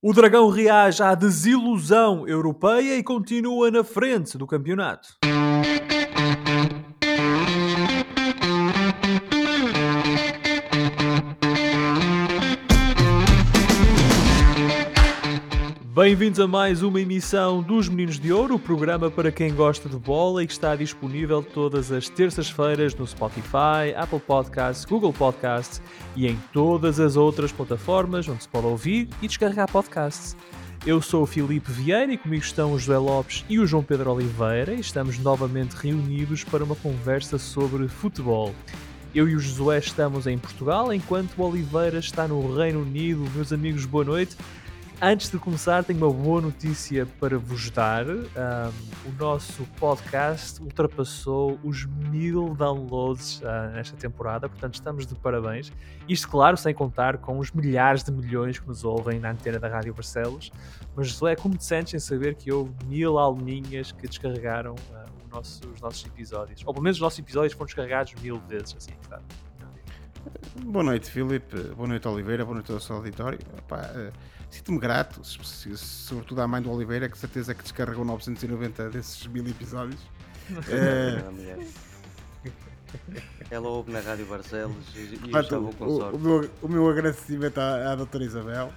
[0.00, 5.16] O Dragão reage à desilusão europeia e continua na frente do campeonato.
[15.98, 19.96] Bem-vindos a mais uma emissão dos Meninos de Ouro, o programa para quem gosta de
[19.96, 25.82] bola e que está disponível todas as terças-feiras no Spotify, Apple Podcasts, Google Podcasts
[26.14, 30.36] e em todas as outras plataformas onde se pode ouvir e descarregar podcasts.
[30.86, 34.12] Eu sou o Filipe Vieira e comigo estão o José Lopes e o João Pedro
[34.12, 38.54] Oliveira e estamos novamente reunidos para uma conversa sobre futebol.
[39.12, 43.28] Eu e o Josué estamos em Portugal, enquanto o Oliveira está no Reino Unido.
[43.34, 44.36] Meus amigos, boa noite.
[45.00, 48.04] Antes de começar, tenho uma boa notícia para vos dar.
[48.04, 48.18] Um,
[49.06, 55.70] o nosso podcast ultrapassou os mil downloads uh, nesta temporada, portanto estamos de parabéns.
[56.08, 59.68] Isto, claro, sem contar com os milhares de milhões que nos ouvem na antena da
[59.68, 60.50] Rádio Barcelos.
[60.96, 65.60] Mas é como te sentes em saber que houve mil alminhas que descarregaram uh, nosso,
[65.68, 66.60] os nossos episódios?
[66.66, 69.22] Ou pelo menos os nossos episódios foram descarregados mil vezes, assim, claro.
[70.60, 71.56] Boa noite, Filipe.
[71.76, 72.44] Boa noite, Oliveira.
[72.44, 73.38] Boa noite ao seu auditório.
[73.70, 79.46] Uh Sinto-me grato, sobretudo à mãe do Oliveira, que certeza que descarregou 990 desses mil
[79.46, 80.00] episódios.
[80.68, 81.22] é...
[83.50, 87.92] Ela ouve na Rádio Barcelos e, e Portanto, o, o, meu, o meu agradecimento à,
[87.92, 88.72] à doutora Isabel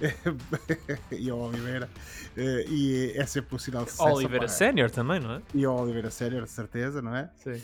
[1.12, 1.88] e ao Oliveira
[2.36, 4.14] eh, e é sempre um sinal de sucesso.
[4.14, 5.42] Oliveira Sénior também, não é?
[5.54, 7.30] E ao Oliveira Sénior, de certeza, não é?
[7.36, 7.62] Sim.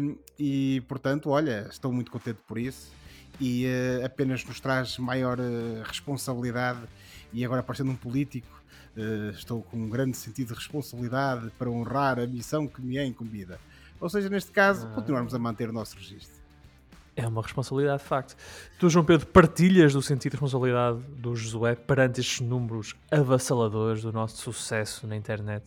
[0.00, 2.90] Um, e portanto, olha, estou muito contente por isso
[3.42, 6.78] e uh, apenas nos traz maior uh, responsabilidade.
[7.32, 8.46] E agora, parecendo um político,
[8.96, 13.04] uh, estou com um grande sentido de responsabilidade para honrar a missão que me é
[13.04, 13.58] incumbida.
[14.00, 14.94] Ou seja, neste caso, ah.
[14.94, 16.40] continuarmos a manter o nosso registro.
[17.16, 18.36] É uma responsabilidade, de facto.
[18.78, 24.12] Tu, João Pedro, partilhas do sentido de responsabilidade do Josué perante estes números avassaladores do
[24.12, 25.66] nosso sucesso na internet?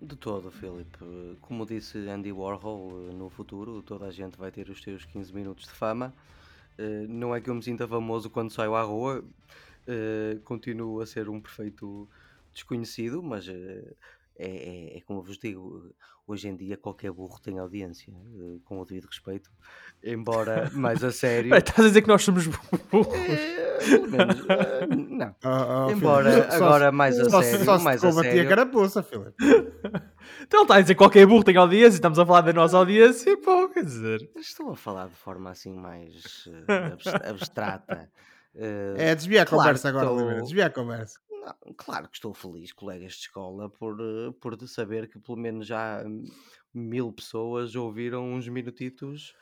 [0.00, 0.98] De todo, Filipe.
[1.40, 5.64] Como disse Andy Warhol, no futuro toda a gente vai ter os seus 15 minutos
[5.64, 6.14] de fama.
[6.78, 11.06] Uh, não é que eu me sinta famoso quando saio à rua, uh, continuo a
[11.06, 12.08] ser um perfeito
[12.52, 13.96] desconhecido, mas uh,
[14.36, 15.94] é, é, é, como vos digo,
[16.26, 18.12] hoje em dia qualquer burro tem audiência,
[18.64, 19.50] com o devido respeito,
[20.02, 21.54] embora mais a sério.
[21.54, 22.46] estás a dizer que nós somos
[22.90, 23.06] burros?
[24.08, 24.46] menos,
[25.08, 25.34] não.
[25.44, 26.54] Oh, oh, embora Filipe.
[26.54, 27.64] agora só, mais a só, sério.
[27.64, 28.42] Só mais a sério.
[28.42, 29.34] a carapuça, Filipe.
[30.40, 33.30] Então está a dizer que qualquer burro tem audiência, estamos a falar da nossa audiência
[33.30, 34.30] e pô, quer dizer.
[34.36, 36.48] Estou a falar de forma assim mais
[37.24, 38.10] abstrata.
[38.54, 40.16] Uh, é desviar a claro conversa agora, estou...
[40.16, 41.18] Oliveira, desviar a conversa.
[41.44, 45.66] Não, claro que estou feliz, colegas de escola, por, eh, por saber que pelo menos
[45.66, 46.02] já
[46.72, 49.34] mil pessoas ouviram uns minutitos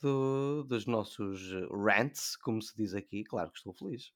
[0.00, 3.24] do, dos nossos rants, como se diz aqui.
[3.24, 4.12] Claro que estou feliz.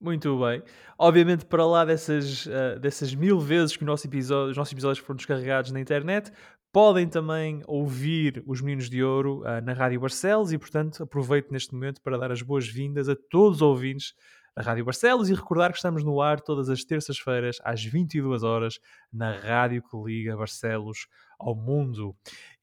[0.00, 0.62] Muito bem.
[0.98, 5.16] Obviamente, para lá dessas, uh, dessas mil vezes que nosso episódio, os nossos episódios foram
[5.16, 6.32] descarregados na internet,
[6.72, 11.72] podem também ouvir os Meninos de Ouro uh, na Rádio Barcelos e, portanto, aproveito neste
[11.72, 14.14] momento para dar as boas-vindas a todos os ouvintes
[14.54, 18.78] da Rádio Barcelos e recordar que estamos no ar todas as terças-feiras às 22 horas
[19.10, 21.06] na Rádio que liga Barcelos
[21.38, 22.14] ao mundo.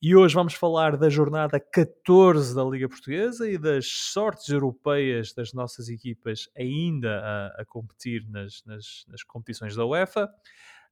[0.01, 5.51] E hoje vamos falar da jornada 14 da Liga Portuguesa e das sortes europeias das
[5.51, 10.29] nossas equipas ainda a, a competir nas, nas, nas, competições da UEFA.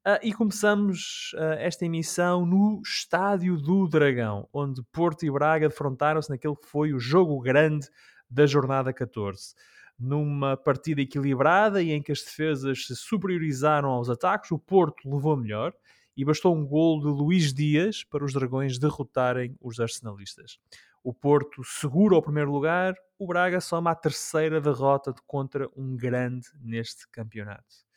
[0.06, 6.30] Uh, e começamos uh, esta emissão no Estádio do Dragão, onde Porto e Braga defrontaram-se
[6.30, 7.88] naquele que foi o jogo grande
[8.30, 9.54] da jornada 14.
[10.00, 15.36] Numa partida equilibrada e em que as defesas se superiorizaram aos ataques, o Porto levou
[15.36, 15.74] melhor
[16.16, 20.60] e bastou um gol de Luís Dias para os Dragões derrotarem os arsenalistas.
[21.04, 26.48] O Porto segura o primeiro lugar, o Braga soma a terceira derrota contra um grande
[26.62, 27.88] neste campeonato.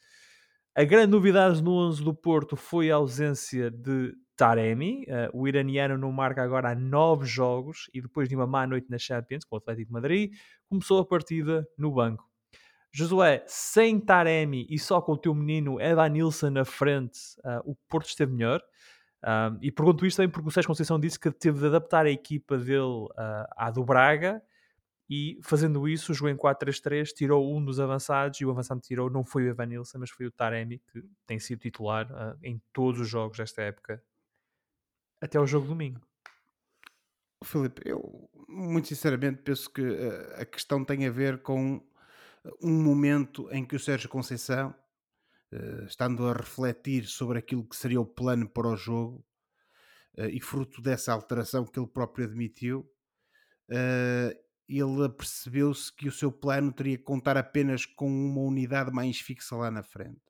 [0.75, 5.05] A grande novidade no 11 do Porto foi a ausência de Taremi.
[5.05, 8.91] Uh, o iraniano não marca agora há nove jogos e depois de uma má noite
[8.91, 10.33] na Champions com o Atlético de Madrid,
[10.67, 12.27] começou a partida no banco.
[12.91, 17.77] Josué, sem Taremi e só com o teu menino Evan Nilsson na frente, uh, o
[17.87, 18.63] Porto esteve melhor.
[19.23, 22.11] Uh, e pergunto isto também porque o Sérgio Conceição disse que teve de adaptar a
[22.11, 24.43] equipa dele uh, à do Braga
[25.09, 29.23] e fazendo isso jogou em 4-3-3, tirou um dos avançados e o avançado tirou não
[29.23, 32.09] foi o Evan Nilsson, mas foi o Taremi que tem sido titular
[32.43, 34.03] em todos os jogos desta época
[35.21, 36.01] até o jogo domingo.
[37.45, 39.83] Filipe, eu muito sinceramente penso que
[40.37, 41.81] a questão tem a ver com
[42.63, 44.75] um momento em que o Sérgio Conceição,
[45.53, 49.25] uh, estando a refletir sobre aquilo que seria o plano para o jogo,
[50.19, 52.85] e fruto dessa alteração que ele próprio admitiu,
[54.69, 59.57] ele percebeu-se que o seu plano teria que contar apenas com uma unidade mais fixa
[59.57, 60.21] lá na frente.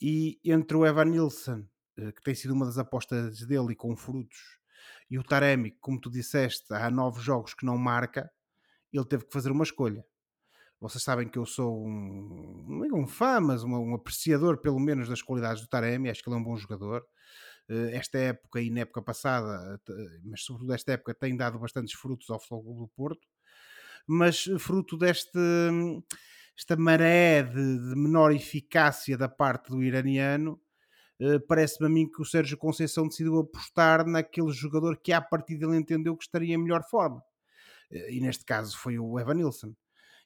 [0.00, 3.96] E entre o Evan Nilsson, eh, que tem sido uma das apostas dele e com
[3.96, 4.58] frutos,
[5.10, 8.30] e o Taremi, como tu disseste, há nove jogos que não marca,
[8.92, 10.04] ele teve que fazer uma escolha.
[10.80, 14.80] Vocês sabem que eu sou um, não digo um fã, mas um, um apreciador pelo
[14.80, 17.06] menos das qualidades do Taremi, acho que ele é um bom jogador.
[17.68, 19.80] Eh, esta época e na época passada,
[20.24, 23.26] mas sobretudo esta época, tem dado bastantes frutos ao Futebol do Porto,
[24.06, 25.38] mas fruto deste
[26.56, 30.71] esta maré de, de menor eficácia da parte do iraniano, eh,
[31.46, 35.76] parece-me a mim que o Sérgio Conceição decidiu apostar naquele jogador que à partida ele
[35.76, 37.22] entendeu que estaria em melhor forma.
[37.90, 39.74] Eh, e neste caso foi o Evan Nilsson.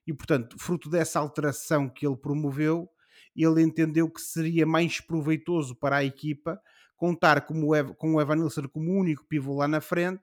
[0.06, 2.88] E portanto, fruto dessa alteração que ele promoveu,
[3.34, 6.60] ele entendeu que seria mais proveitoso para a equipa
[6.96, 10.22] contar com o Evan Nilsson como único pivô lá na frente,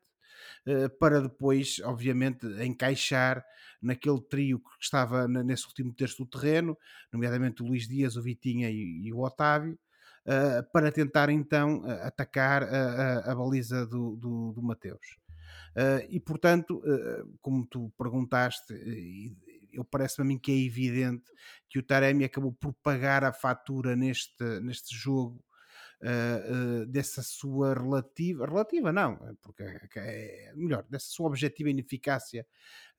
[0.65, 3.45] eh, para depois, obviamente, encaixar
[3.81, 6.77] naquele trio que estava nesse último terço do terreno,
[7.11, 9.77] nomeadamente o Luís Dias, o Vitinha e o Otávio,
[10.25, 15.17] uh, para tentar então atacar a, a, a baliza do, do, do Mateus.
[15.75, 18.73] Uh, e portanto, uh, como tu perguntaste,
[19.71, 21.31] eu parece-me a mim que é evidente
[21.67, 25.43] que o Taremi acabou por pagar a fatura neste, neste jogo
[26.03, 32.45] uh, dessa sua relativa, relativa não, é porque é, é melhor, dessa sua objetiva ineficácia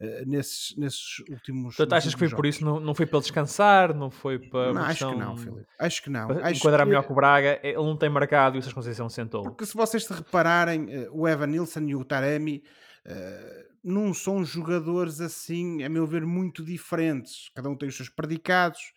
[0.01, 1.77] uh, nesses, nesses últimos.
[1.77, 2.37] Portanto, achas que foi jogos.
[2.37, 2.65] por isso?
[2.65, 3.95] Não, não foi para descansar?
[3.95, 4.73] Não foi para.
[4.73, 5.67] Não, acho que não, Filipe.
[5.79, 6.31] Acho que não.
[6.31, 6.89] Acho enquadrar que...
[6.89, 9.43] melhor com o Braga, ele não tem marcado e o Sérgio Conceição sentou.
[9.43, 12.63] Porque se vocês se repararem, o Evan Nilsson e o Taremi.
[13.07, 17.51] Uh, não são jogadores assim, a meu ver, muito diferentes.
[17.55, 18.95] Cada um tem os seus predicados,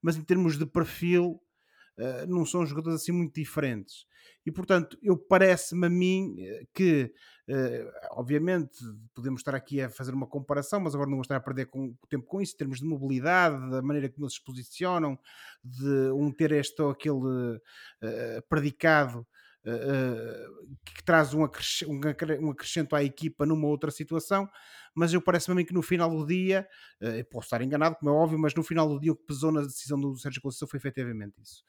[0.00, 1.38] mas em termos de perfil,
[2.00, 4.06] eh, não são jogadores assim muito diferentes.
[4.46, 7.12] E portanto, eu parece-me a mim eh, que,
[7.46, 8.78] uh, obviamente,
[9.14, 11.94] podemos estar aqui a fazer uma comparação, mas agora não vou estar a perder com,
[12.08, 15.18] tempo com isso, em termos de mobilidade, da maneira como eles se posicionam,
[15.62, 17.60] de um ter este ou aquele uh,
[18.48, 19.26] predicado
[19.66, 24.48] uh, que traz um, um acrescento à equipa numa outra situação,
[24.94, 26.66] mas eu parece-me a mim que no final do dia,
[27.00, 29.52] uh, posso estar enganado, como é óbvio, mas no final do dia o que pesou
[29.52, 31.64] na decisão do Sérgio Conceição foi efetivamente isso.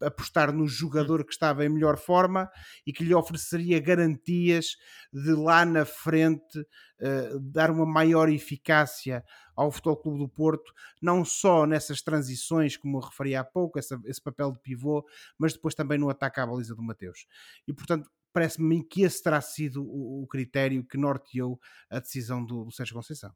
[0.00, 2.50] Apostar no jogador que estava em melhor forma
[2.86, 4.76] e que lhe ofereceria garantias
[5.12, 9.24] de lá na frente uh, dar uma maior eficácia
[9.56, 14.20] ao Futebol Clube do Porto, não só nessas transições, como referi há pouco, essa, esse
[14.20, 15.04] papel de pivô,
[15.38, 17.26] mas depois também no ataque à baliza do Mateus.
[17.66, 22.66] E portanto, parece-me que esse terá sido o, o, critério que norteou a decisão do,
[22.66, 23.32] do Sérgio Conceição.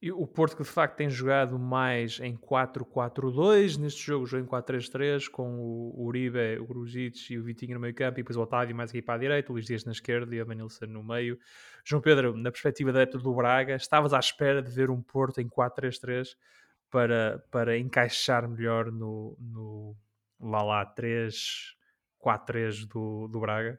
[0.00, 4.48] E o Porto que de facto tem jogado mais em 4-4-2, neste jogo jogou em
[4.48, 8.40] 4-3-3, com o Uribe, o Grujic e o Vitinho no meio campo, e depois o
[8.40, 11.04] Otávio mais aqui para a direita, o Luís Dias na esquerda e a Manilson no
[11.04, 11.38] meio.
[11.84, 15.48] João Pedro, na perspectiva da do Braga, estavas à espera de ver um Porto em
[15.50, 16.28] 4-3-3
[16.90, 19.94] para, para encaixar melhor no, no
[20.40, 21.74] lá lá 3
[22.24, 23.78] 4-3 do, do Braga?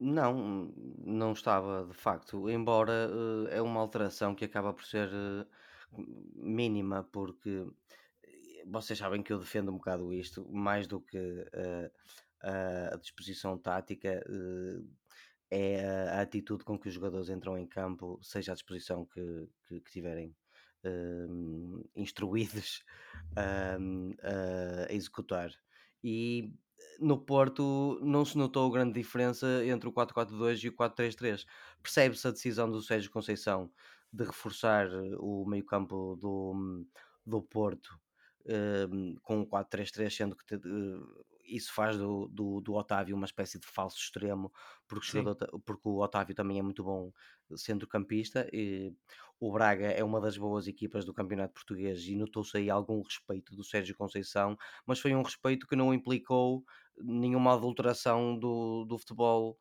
[0.00, 5.46] Não, não estava de facto, embora uh, é uma alteração que acaba por ser uh,
[6.34, 7.64] mínima, porque
[8.24, 11.90] eh, vocês sabem que eu defendo um bocado isto, mais do que uh,
[12.92, 14.22] a disposição tática,
[15.50, 19.80] é a, atitude com que os jogadores entram em campo, seja a disposição que, que,
[19.80, 20.34] que tiverem
[21.96, 22.84] instruídos
[23.38, 25.50] a executar.
[26.04, 26.52] E
[27.00, 31.46] no Porto não se notou grande diferença entre o 4-4-2 e o 4-3-3.
[31.82, 33.70] Percebe-se a decisão do Sérgio Conceição
[34.12, 36.84] de reforçar eh, o meio-campo do,
[37.26, 37.98] do Porto
[38.46, 40.60] um, com o 4-3-3, sendo que te,
[41.44, 44.52] isso faz do, do, do, Otávio uma espécie de falso extremo,
[44.86, 47.12] porque, o, porque o Otávio também é muito bom
[47.56, 48.48] centrocampista.
[48.52, 48.92] E
[49.38, 53.54] o Braga é uma das boas equipas do Campeonato Português e notou-se aí algum respeito
[53.54, 56.64] do Sérgio Conceição, mas foi um respeito que não implicou
[56.96, 59.58] nenhuma adulteração do, do futebol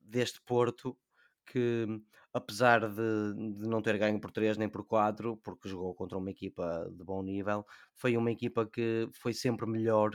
[0.00, 0.96] deste Porto
[1.46, 1.86] que
[2.32, 6.30] apesar de, de, não ter ganho por 3 nem por 4, porque jogou contra uma
[6.30, 10.10] equipa de bom nível, foi uma equipa que foi sempre melhor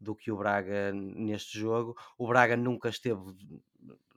[0.00, 1.96] do que o Braga neste jogo.
[2.16, 3.20] O Braga nunca esteve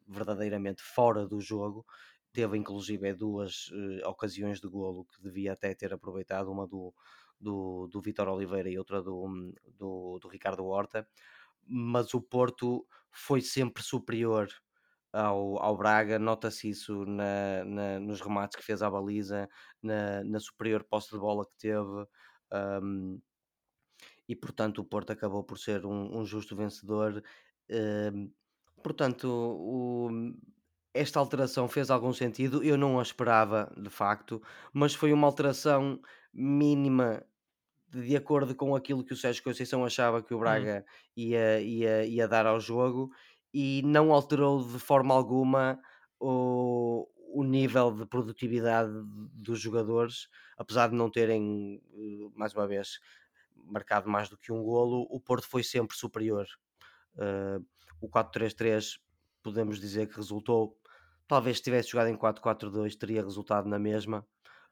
[0.07, 1.85] verdadeiramente fora do jogo,
[2.33, 6.93] teve inclusive duas uh, ocasiões de golo que devia até ter aproveitado, uma do,
[7.39, 11.07] do, do Vitor Oliveira e outra do, do, do Ricardo Horta,
[11.65, 14.49] mas o Porto foi sempre superior
[15.13, 19.49] ao, ao Braga, nota-se isso na, na, nos remates que fez à baliza,
[19.81, 22.07] na, na superior posse de bola que teve,
[22.81, 23.19] um,
[24.27, 27.23] e portanto o Porto acabou por ser um, um justo vencedor.
[27.69, 28.31] Um,
[28.83, 30.09] portanto, o,
[30.93, 34.41] esta alteração fez algum sentido, eu não a esperava de facto,
[34.73, 36.01] mas foi uma alteração
[36.33, 37.23] mínima
[37.89, 40.85] de acordo com aquilo que o Sérgio Conceição achava que o Hum, Braga
[41.15, 43.11] ia, ia, ia dar ao jogo
[43.53, 45.79] e não alterou de forma alguma
[46.19, 48.91] o, o nível de produtividade
[49.33, 52.99] dos jogadores, apesar de não terem, eh, mais uma vez,
[53.65, 56.47] marcado mais do que um golo, o Porto foi sempre superior.
[57.17, 57.59] Eh,
[58.01, 58.99] o 4-3-3
[59.43, 60.77] podemos dizer que resultou.
[61.27, 64.25] Talvez se tivesse jogado em 4-4-2 teria resultado na mesma,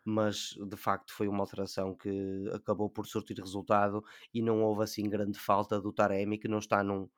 [0.04, 4.04] mas de facto foi uma alteração que acabou por surtir resultado
[4.34, 7.10] e não houve assim grande falta do Taremi, que não está num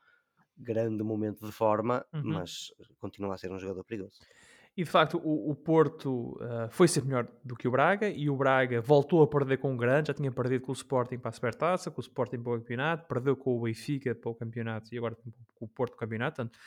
[0.58, 2.22] grande momento de forma, uhum.
[2.24, 4.20] mas continua a ser um jogador perigoso.
[4.76, 8.30] E de facto, o, o Porto uh, foi ser melhor do que o Braga e
[8.30, 10.08] o Braga voltou a perder com o grande.
[10.08, 13.06] Já tinha perdido com o Sporting para a Supertaça, com o Sporting para o campeonato,
[13.06, 16.38] perdeu com o Benfica para o campeonato e agora com o Porto para o campeonato.
[16.38, 16.58] Portanto,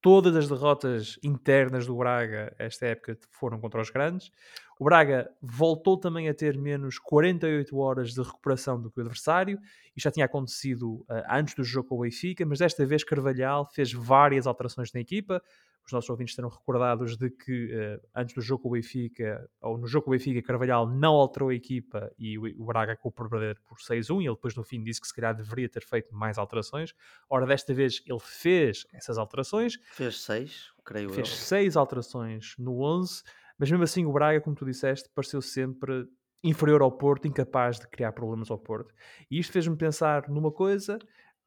[0.00, 4.30] todas as derrotas internas do Braga esta época foram contra os grandes.
[4.78, 9.58] O Braga voltou também a ter menos 48 horas de recuperação do que o adversário.
[9.94, 13.66] Isto já tinha acontecido uh, antes do jogo com o Benfica, mas desta vez Carvalhal
[13.66, 15.42] fez várias alterações na equipa
[15.90, 19.76] os nossos ouvintes terão recordados de que uh, antes do jogo com o Benfica, ou
[19.76, 23.28] no jogo com o Benfica, Carvalhal não alterou a equipa e o, Braga acabou por
[23.28, 26.14] perder por 6-1 e ele depois no fim disse que se calhar deveria ter feito
[26.14, 26.94] mais alterações.
[27.28, 29.78] Ora, desta vez ele fez essas alterações.
[29.92, 31.34] Fez seis, creio fez eu.
[31.34, 33.22] seis alterações no 11,
[33.58, 36.06] mas mesmo assim o Braga, como tu disseste, pareceu sempre
[36.42, 38.94] inferior ao Porto, incapaz de criar problemas ao Porto.
[39.30, 40.98] E isto fez-me pensar numa coisa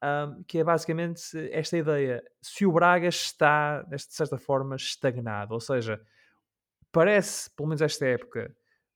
[0.04, 5.60] um, que é basicamente esta ideia: se o Braga está, de certa forma, estagnado, ou
[5.60, 6.00] seja,
[6.92, 8.54] parece, pelo menos esta época,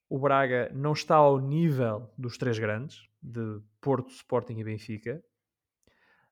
[0.08, 5.22] o Braga não está ao nível dos três grandes, de Porto, Sporting e Benfica,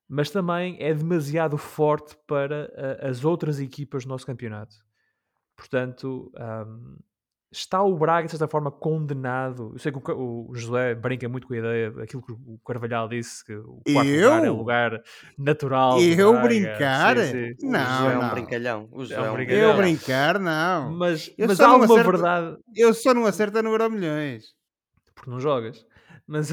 [0.07, 4.75] mas também é demasiado forte para uh, as outras equipas do nosso campeonato.
[5.55, 6.97] Portanto, um,
[7.51, 9.71] está o Braga, de certa forma, condenado?
[9.73, 13.07] Eu sei que o, o José brinca muito com a ideia daquilo que o Carvalhal
[13.07, 14.29] disse, que o quarto eu?
[14.29, 15.01] lugar é o lugar
[15.37, 15.99] natural.
[16.01, 17.17] Eu brincar?
[17.17, 17.67] Sim, sim.
[17.69, 18.29] Não, o José é um não.
[18.31, 18.89] brincalhão.
[18.91, 19.69] O José É um é um brincalhão.
[19.71, 20.91] Eu brincar, não.
[20.91, 23.89] Mas, Eu mas só há não uma acerto- verdade, Eu só não acerto no Euro
[23.89, 24.45] Milhões.
[25.15, 25.85] porque não jogas.
[26.29, 26.51] Mas,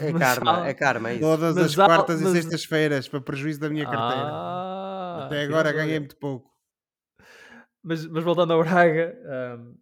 [0.00, 1.22] É mas karma, há- é karma, é isso.
[1.22, 4.28] Todas Mas as há- quartas mas- e sextas-feiras, para prejuízo da minha carteira.
[4.30, 6.49] Ah, Até agora não ganhei muito pouco.
[7.82, 9.16] Mas, mas voltando ao Braga,
[9.58, 9.74] hum,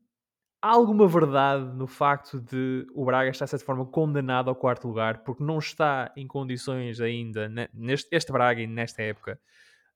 [0.62, 4.88] há alguma verdade no facto de o Braga estar, de certa forma, condenado ao quarto
[4.88, 9.40] lugar, porque não está em condições ainda, ne- neste este Braga e nesta época,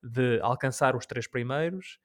[0.03, 1.99] de alcançar os três primeiros,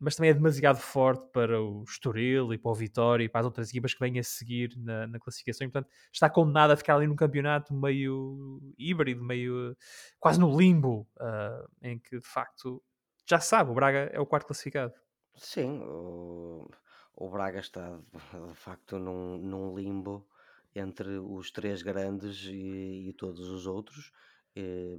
[0.00, 3.46] mas também é demasiado forte para o Estoril e para o Vitória e para as
[3.46, 5.66] outras equipas que vêm a seguir na, na classificação.
[5.66, 9.76] E, portanto, está condenado a ficar ali num campeonato meio híbrido, meio
[10.20, 12.82] quase no limbo, ah, em que, de facto,
[13.28, 14.94] já sabe, o Braga é o quarto classificado.
[15.36, 16.68] Sim, o,
[17.16, 17.98] o Braga está
[18.48, 20.26] de facto num, num limbo
[20.74, 24.12] entre os três grandes e, e todos os outros.
[24.56, 24.98] Eh,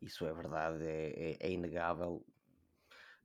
[0.00, 2.24] Isso é verdade, é, é- é inegável.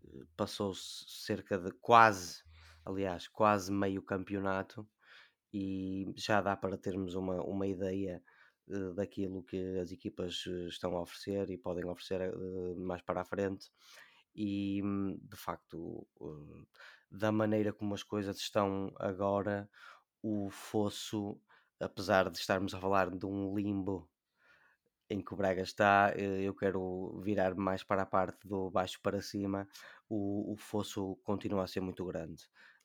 [0.04, 2.44] Eh, Passou-se cerca de quase,
[2.86, 4.88] aliás, quase meio campeonato
[5.54, 8.24] e já dá para termos uma, uma ideia
[8.70, 12.34] eh, daquilo que as equipas estão a oferecer e podem oferecer
[12.78, 13.72] mais para a frente
[14.36, 16.68] e hum, de facto uh,
[17.10, 19.70] da maneira como as coisas estão agora
[20.22, 21.40] o fosso
[21.80, 24.10] apesar de estarmos a falar de um limbo
[25.10, 29.00] em que o Braga está, eh, eu quero virar mais para a parte do baixo
[29.02, 29.68] para cima,
[30.08, 32.44] o, o fosso continua a ser muito grande.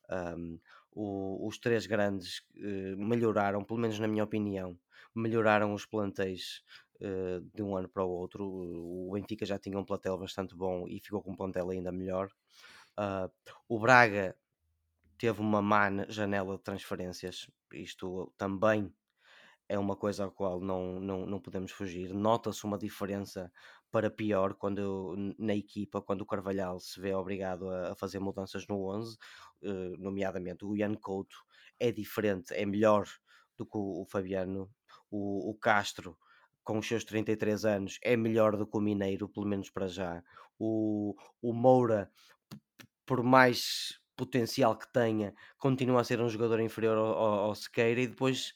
[0.09, 0.59] Um,
[0.91, 4.77] o- os três grandes eh, melhoraram, pelo menos na minha opinião,
[5.15, 6.63] melhoraram os plantéis
[7.53, 8.45] de um ano para o outro.
[8.45, 12.29] O Benfica já tinha um plantel bastante bom e ficou com um plantel ainda melhor.
[12.97, 13.29] Ah,
[13.69, 14.35] o Braga
[15.17, 18.93] teve uma má janela de transferências, isto também
[19.69, 22.13] é uma coisa à qual não, não, não podemos fugir.
[22.13, 23.51] Nota-se uma diferença
[23.91, 28.65] para pior quando na equipa, quando o Carvalhal se vê obrigado a, a fazer mudanças
[28.67, 29.17] no 11,
[29.63, 31.37] eh, nomeadamente o Ian Couto
[31.79, 33.07] é diferente, é melhor
[33.57, 34.69] do que o, o Fabiano,
[35.11, 36.17] o, o Castro
[36.67, 40.21] com os seus 33 anos é melhor do que o Mineiro, pelo menos para já.
[40.59, 42.11] O, o Moura,
[43.05, 48.07] por mais potencial que tenha, continua a ser um jogador inferior ao, ao, Sequeira e
[48.07, 48.53] depois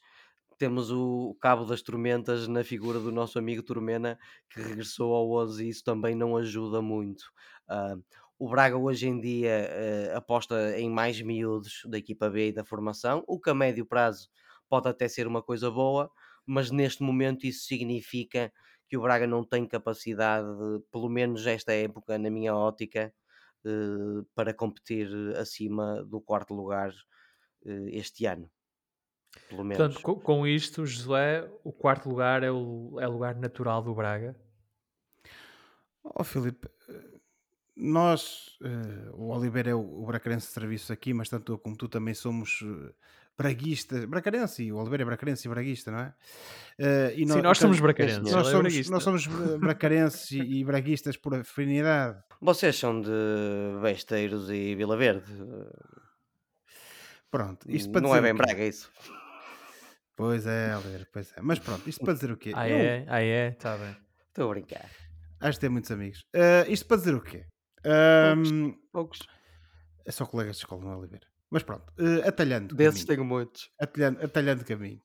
[0.57, 5.65] temos o Cabo das Tormentas na figura do nosso amigo Tormena que regressou ao 11
[5.65, 7.23] e isso também não ajuda muito.
[7.65, 7.95] Ah,
[8.37, 12.65] o Braga hoje em dia eh, aposta em mais miúdos da equipa B e da
[12.65, 14.27] formação, o que a médio prazo
[14.67, 16.11] pode até ser uma coisa boa,
[16.51, 18.51] mas neste momento isso significa
[18.85, 23.13] que o Braga não tem capacidade, de, pelo menos esta época, na minha ótica,
[23.63, 28.51] uh, para competir acima do quarto lugar uh, este ano.
[29.47, 29.93] Pelo menos.
[29.93, 34.35] Portanto, com, isto, Josué, o quarto lugar é o, é o lugar natural do Braga?
[36.03, 36.67] Oh, Filipe,
[37.77, 41.77] nós, uh, o Oliveira é o, o bracarense de serviço aqui, mas tanto eu como
[41.77, 42.61] tu também somos
[43.37, 46.13] braguistas, bracarense, o Oliveira é bracarense e braguista, não é?
[46.79, 48.31] Uh, e Sim, nós, somos bracarenses.
[48.31, 49.27] Nós, somos, nós somos
[49.59, 52.21] bracarenses e, e braguistas por afinidade.
[52.39, 53.11] Vocês são de
[53.81, 55.31] Besteiros e Vila Verde.
[57.29, 58.91] Pronto, isto para Não é bem Braga isso.
[60.15, 61.41] Pois é, Oliveira, pois é.
[61.41, 62.51] Mas pronto, isto para dizer o quê?
[62.53, 63.05] Ah é?
[63.07, 63.47] Ah é?
[63.49, 63.95] Está bem.
[64.27, 64.89] Estou a brincar.
[65.39, 66.19] Acho que tem muitos amigos.
[66.35, 67.45] Uh, isto para dizer o quê?
[67.85, 69.19] Um, poucos, poucos.
[70.05, 71.30] É só colegas de escola, não é, Oliveira?
[71.51, 72.73] Mas pronto, uh, atalhando.
[72.73, 73.07] Desses caminho.
[73.07, 73.69] tenho muitos.
[73.79, 75.01] Atalhando, atalhando caminho.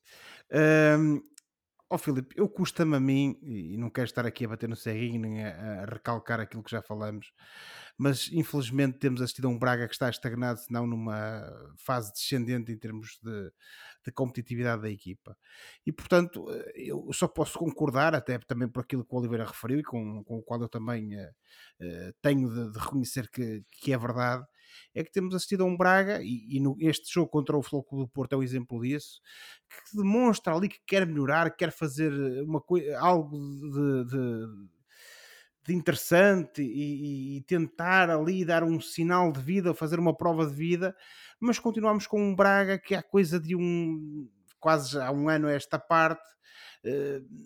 [0.98, 1.20] Um,
[1.88, 4.74] Ó oh, Filipe, eu custa-me a mim, e não quero estar aqui a bater no
[4.74, 7.30] ceguinho nem a, a, recalcar aquilo que já falamos,
[7.96, 12.72] mas infelizmente temos assistido a um Braga que está estagnado, se não numa fase descendente
[12.72, 13.52] em termos de,
[14.04, 15.38] de competitividade da equipa.
[15.86, 19.78] E portanto, eh, eu só posso concordar, até também por aquilo que o Oliveira referiu
[19.78, 23.98] e com, com o qual eu também uh, tenho de, de, reconhecer que, que é
[23.98, 24.44] verdade,
[24.94, 27.96] é que temos assistido a um Braga, e, e no, este jogo contra o Floco
[27.96, 29.20] do Porto é um exemplo disso,
[29.68, 32.62] que demonstra ali que quer melhorar, quer fazer uma
[32.98, 34.46] algo de, de,
[35.66, 40.54] de interessante e, e, tentar ali dar um sinal de vida, fazer uma prova de
[40.54, 40.96] vida,
[41.40, 44.28] mas continuamos com um Braga que a coisa de um
[44.58, 46.36] quase há um ano esta parte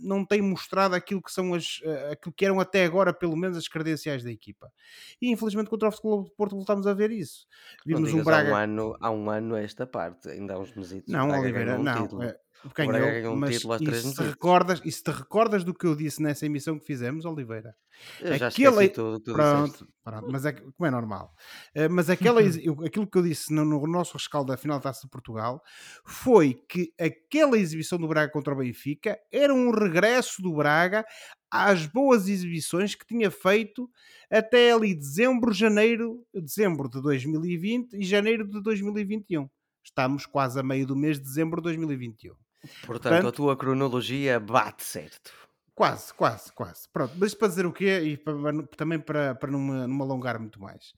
[0.01, 3.57] não tem mostrado aquilo que são as eh, aquilo que eram até agora pelo menos
[3.57, 4.73] as credenciais da equipa
[5.21, 7.47] e infelizmente contra o Futebol de Porto voltamos a ver isso
[7.85, 11.03] vimos um Braga há um ano há um ano esta parte ainda há uns meses
[11.07, 12.23] não Oliveira um não.
[12.23, 12.39] É,
[12.75, 16.23] ganhou, um título e se, te recordas, e se te recordas do que eu disse
[16.23, 17.75] nessa emissão que fizemos, Oliveira?
[18.21, 18.89] Eu já aquele...
[18.89, 21.35] tudo que pronto, pronto, mas é como é normal.
[21.77, 22.41] Uh, mas aquela,
[22.87, 25.63] aquilo que eu disse no, no nosso rescaldo da final da Taça de Portugal
[26.05, 31.05] foi que aquela exibição do Braga contra o Benfica era um regresso do Braga
[31.51, 33.91] às boas exibições que tinha feito
[34.31, 39.49] até ali dezembro, janeiro, dezembro de 2020 e janeiro de 2021.
[39.85, 42.35] Estamos quase a meio do mês de dezembro de 2021.
[42.61, 45.33] Portanto, Portanto, a tua cronologia bate certo.
[45.81, 46.89] Quase, quase, quase.
[46.93, 48.35] Pronto, mas para dizer o quê e para,
[48.77, 50.91] também para, para não, me, não me alongar muito mais.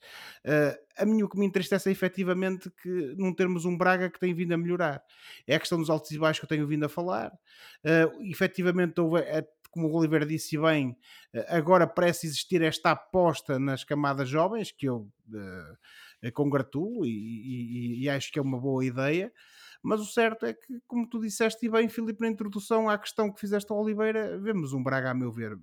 [0.44, 4.18] Uh, a mim o que me entristece é efetivamente que não termos um Braga que
[4.18, 5.01] tem vindo a melhorar.
[5.46, 7.31] É a questão dos altos e baixos que eu tenho vindo a falar.
[7.85, 10.96] Uh, efetivamente, houve, é, como o Oliveira disse bem,
[11.33, 18.03] uh, agora parece existir esta aposta nas camadas jovens, que eu uh, congratulo e, e,
[18.03, 19.33] e acho que é uma boa ideia.
[19.83, 23.33] Mas o certo é que, como tu disseste e bem, Filipe, na introdução à questão
[23.33, 25.59] que fizeste ao Oliveira, vemos um Braga, a meu ver,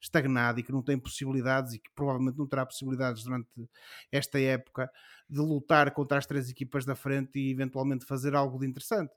[0.00, 3.48] estagnado e que não tem possibilidades e que provavelmente não terá possibilidades durante
[4.12, 4.90] esta época
[5.28, 9.12] de lutar contra as três equipas da frente e eventualmente fazer algo de interessante.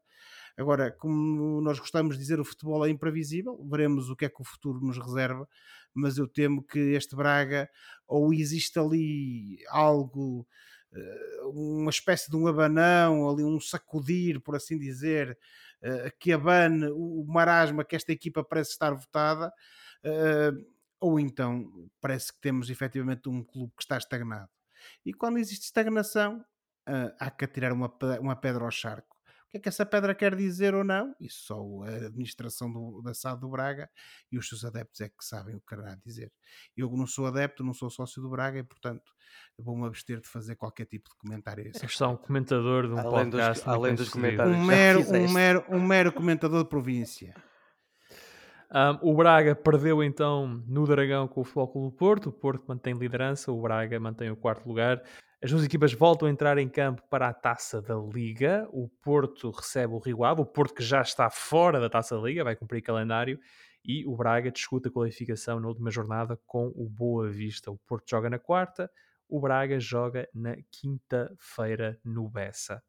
[0.57, 4.41] Agora, como nós gostamos de dizer, o futebol é imprevisível, veremos o que é que
[4.41, 5.47] o futuro nos reserva,
[5.93, 7.69] mas eu temo que este Braga,
[8.07, 10.45] ou existe ali algo
[11.53, 15.37] uma espécie de um abanão, ali um sacudir, por assim dizer,
[15.81, 19.53] eh, que abane o marasma que esta equipa parece estar votada,
[20.03, 20.51] eh,
[20.99, 24.49] ou então parece que temos efetivamente um clube que está estagnado.
[25.05, 26.43] E quando existe estagnação,
[27.19, 29.18] há que atirar uma pedra ao charco.
[29.49, 31.15] O que é que essa pedra quer dizer ou não?
[31.19, 33.89] Isso só a administração do, da SAD do Braga
[34.31, 36.31] e os seus adeptos é que sabem o que quererá dizer.
[36.77, 39.11] Eu não sou adepto, não sou sócio do Braga e, portanto,
[39.57, 41.71] vou-me abster de fazer qualquer tipo de comentário.
[41.73, 43.65] É só um comentador de um além podcast.
[43.65, 44.55] Dos, além dos comentários.
[44.55, 47.33] Um mero, um, mero, um mero comentador de província.
[48.71, 52.29] Um, o Braga perdeu então no Dragão com o Futebol Clube do Porto.
[52.29, 55.01] O Porto mantém liderança, o Braga mantém o quarto lugar.
[55.41, 58.67] As duas equipas voltam a entrar em campo para a taça da Liga.
[58.71, 62.21] O Porto recebe o Rio Ave, o Porto que já está fora da taça da
[62.21, 63.39] Liga, vai cumprir calendário.
[63.83, 67.71] E o Braga discuta a qualificação na última jornada com o Boa Vista.
[67.71, 68.91] O Porto joga na quarta,
[69.27, 72.83] o Braga joga na quinta-feira no Bessa.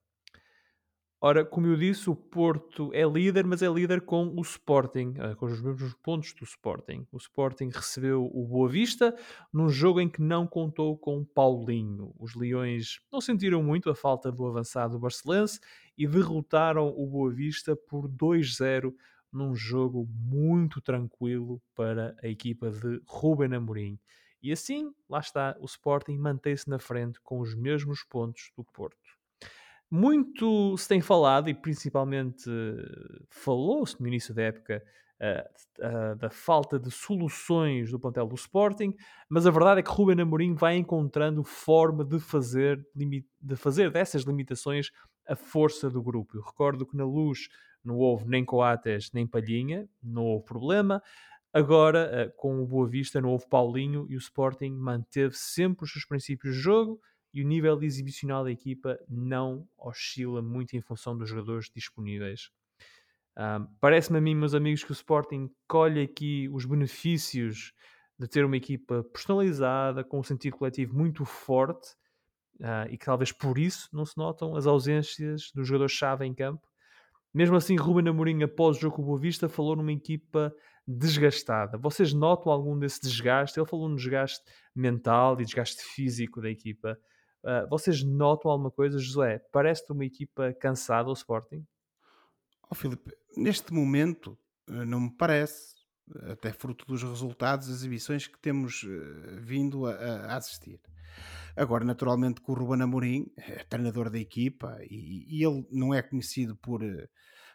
[1.22, 5.35] Ora, como eu disse, o Porto é líder, mas é líder com o Sporting, eh,
[5.35, 7.06] com os mesmos pontos do Sporting.
[7.12, 9.14] O Sporting recebeu o Boa Vista
[9.52, 12.14] num jogo em que não contou com Paulinho.
[12.18, 15.61] Os Leões não sentiram muito a falta do avançado barcelense
[15.96, 18.94] e derrotaram o Boa Vista por 2-0
[19.30, 23.98] num jogo muito tranquilo para a equipa de Ruben Amorim.
[24.42, 29.10] E assim, lá está, o Sporting mantém-se na frente com os mesmos pontos do Porto.
[29.90, 32.48] Muito se tem falado, e principalmente
[33.29, 34.81] falou-se no início da época,
[35.20, 38.94] uh, uh, da falta de soluções do plantel do Sporting,
[39.29, 44.22] mas a verdade é que Ruben Amorim vai encontrando forma de fazer, de fazer dessas
[44.22, 44.90] limitações
[45.29, 46.37] a força do grupo.
[46.37, 47.48] Eu recordo que na luz
[47.85, 51.03] não houve nem Coates nem Palhinha, não houve problema.
[51.53, 55.92] Agora, uh, com o Boa Vista, não houve Paulinho e o Sporting manteve sempre os
[55.92, 57.00] seus princípios de jogo
[57.33, 62.51] e o nível exibicional da equipa não oscila muito em função dos jogadores disponíveis.
[63.38, 67.73] Um, Parece-me a mim, meus amigos, que o Sporting colhe aqui os benefícios
[68.19, 71.88] de ter uma equipa personalizada, com um sentido coletivo muito forte
[72.61, 76.69] uh, e que talvez por isso não se notam as ausências do jogador-chave em campo.
[77.33, 80.53] Mesmo assim, Ruben Amorim, após o jogo com o Boa Vista, falou numa equipa
[80.87, 81.79] desgastada.
[81.79, 83.59] Vocês notam algum desse desgaste?
[83.59, 86.99] Ele falou no desgaste mental e desgaste físico da equipa.
[87.42, 89.38] Uh, vocês notam alguma coisa, José?
[89.50, 91.66] Parece-te uma equipa cansada o Sporting?
[92.70, 95.74] Oh, Filipe, neste momento eh, não me parece,
[96.31, 100.81] até fruto dos resultados, as exibições que temos uh, vindo a, a, assistir.
[101.57, 106.03] Agora, naturalmente, que o Ruben Amorim é treinador da equipa e, e ele não é
[106.03, 106.81] conhecido por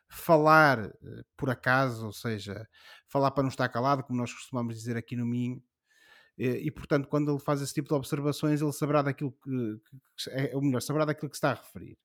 [0.10, 0.92] falar
[1.38, 2.68] por acaso, ou seja,
[3.08, 5.62] falar para não estar calado, como nós costumamos dizer aqui no Minho,
[6.38, 9.80] e, portanto, quando ele faz esse tipo de observações, ele saberá daquilo que,
[10.18, 11.98] que, é, ou melhor, saberá daquilo que está a referir.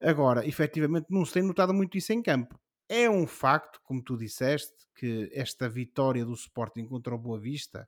[0.00, 2.58] Agora, efetivamente, não se tem notado muito isso em campo.
[2.88, 7.86] É um facto, como tu disseste, que esta vitória do Sporting contra o Boa Vista,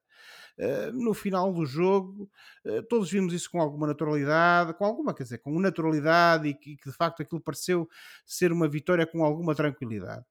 [0.58, 2.30] uh, no final do jogo,
[2.66, 6.76] uh, todos vimos isso com alguma naturalidade, com alguma, quer dizer, com naturalidade e que
[6.76, 7.88] de facto aquilo pareceu
[8.26, 10.24] ser uma vitória com alguma tranquilidade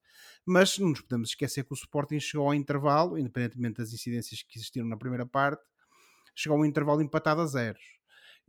[0.46, 4.58] mas não nos podemos esquecer que o Sporting chegou ao intervalo, independentemente das incidências que
[4.58, 5.64] existiram na primeira parte,
[6.36, 7.99] chegou ao intervalo empatado a zeros.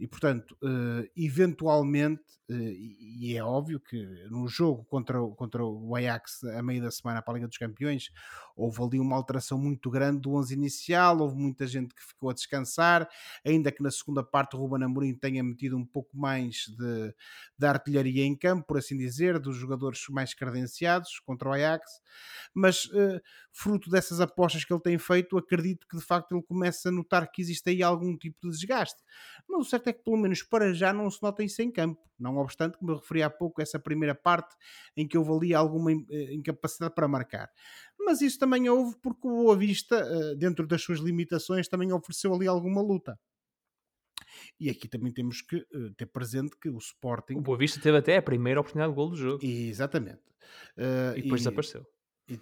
[0.01, 5.95] E, portanto, uh, eventualmente, uh, e, é óbvio que no jogo contra, o, contra o
[5.95, 8.11] Ajax a meio da semana para a Liga dos Campeões,
[8.57, 12.33] houve ali uma alteração muito grande do 11 inicial, houve muita gente que ficou a
[12.33, 13.07] descansar,
[13.45, 17.15] ainda que na segunda parte o Ruben Amorim tenha metido um pouco mais de,
[17.59, 22.01] de artilharia em campo, por assim dizer, dos jogadores mais credenciados contra o Ajax,
[22.55, 23.21] mas uh,
[23.53, 27.31] fruto dessas apostas que ele tem feito, acredito que de facto ele começa a notar
[27.31, 28.99] que existe aí algum tipo de desgaste.
[29.47, 32.01] Mas o certo é que pelo menos para já não se nota isso em campo.
[32.19, 34.55] Não obstante, como eu referi há pouco, essa primeira parte
[34.97, 37.51] em que houve ali alguma eh, incapacidade para marcar.
[37.99, 42.35] Mas isso também houve porque o Boa Vista, eh, dentro das suas limitações, também ofereceu
[42.35, 43.19] ali alguma luta.
[44.59, 47.35] E aqui também temos que uh, ter presente que o Sporting.
[47.35, 49.45] O Boa Vista teve até a primeira oportunidade de gol do jogo.
[49.45, 50.21] Exatamente.
[50.77, 51.87] Uh, e depois e, desapareceu.
[52.29, 52.39] E,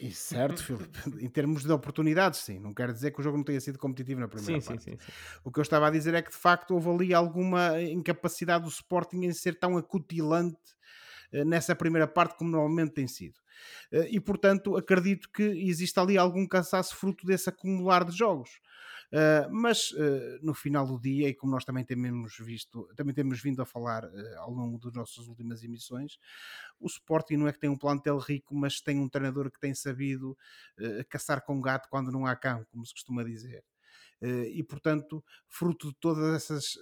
[0.00, 2.58] e certo, Filipe, em termos de oportunidades, sim.
[2.58, 4.84] Não quer dizer que o jogo não tenha sido competitivo na primeira sim, parte.
[4.84, 5.12] Sim, sim, sim.
[5.44, 8.70] O que eu estava a dizer é que de facto houve ali alguma incapacidade do
[8.70, 10.58] Sporting em ser tão acutilante
[11.32, 13.38] eh, nessa primeira parte como normalmente tem sido.
[13.92, 18.50] Eh, e portanto acredito que existe ali algum cansaço fruto desse acumular de jogos.
[19.12, 23.42] Uh, mas uh, no final do dia, e como nós também temos visto, também temos
[23.42, 26.16] vindo a falar uh, ao longo das nossas últimas emissões,
[26.78, 29.74] o Sporting não é que tem um plantel rico, mas tem um treinador que tem
[29.74, 30.36] sabido
[31.10, 33.62] caçar com gato quando não há cão, como se costuma dizer.
[34.52, 36.78] e portanto, fruto de todas essas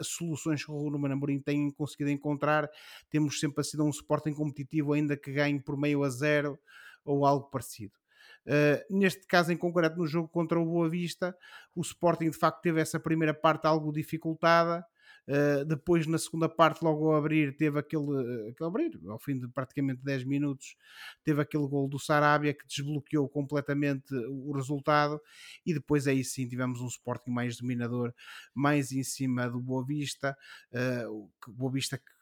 [0.00, 2.70] soluções que o Ruben Amorim tem conseguido encontrar,
[3.10, 6.58] temos sempre sido um Sporting competitivo, ainda que ganhe por meio a zero
[7.04, 8.03] ou algo parecido.
[8.46, 11.36] Uh, neste caso, em concreto, no jogo contra o Boa Vista,
[11.74, 14.84] o Sporting de facto teve essa primeira parte algo dificultada.
[15.26, 19.48] Uh, depois, na segunda parte, logo ao abrir, teve aquele, aquele abrir, ao fim de
[19.48, 20.76] praticamente 10 minutos,
[21.24, 25.18] teve aquele gol do Sarabia que desbloqueou completamente o resultado.
[25.64, 28.12] E depois, aí sim, tivemos um Sporting mais dominador,
[28.54, 30.36] mais em cima do Boa Vista.
[30.70, 32.13] Uh, Boa Vista que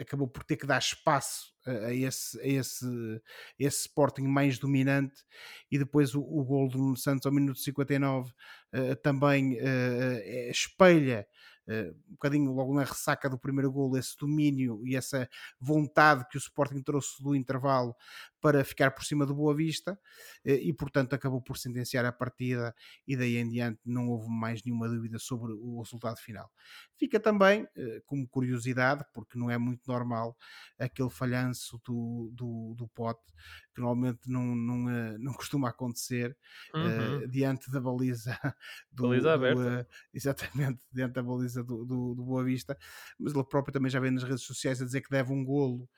[0.00, 3.20] acabou por ter que dar espaço a, esse, a esse, a
[3.58, 5.22] esse Sporting mais dominante.
[5.70, 11.26] E depois o, o gol do Santos ao minuto 59 uh, também uh, espelha
[11.68, 15.28] uh, um bocadinho logo na ressaca do primeiro gol esse domínio e essa
[15.60, 17.94] vontade que o Sporting trouxe do intervalo
[18.40, 19.98] para ficar por cima do Boa Vista
[20.44, 22.74] e portanto acabou por sentenciar a partida
[23.06, 26.50] e daí em diante não houve mais nenhuma dúvida sobre o resultado final.
[26.96, 27.66] Fica também
[28.06, 30.36] como curiosidade, porque não é muito normal
[30.78, 33.30] aquele falhanço do, do, do pote
[33.74, 36.36] que normalmente não, não, eh, não costuma acontecer
[36.74, 37.24] uhum.
[37.24, 38.38] uh, diante da baliza
[38.92, 39.60] do, baliza aberta.
[39.60, 42.76] Do, uh, exatamente, diante da baliza do, do, do, Boa Vista,
[43.18, 45.88] mas ele próprio também já vem nas redes sociais a dizer que deve um golo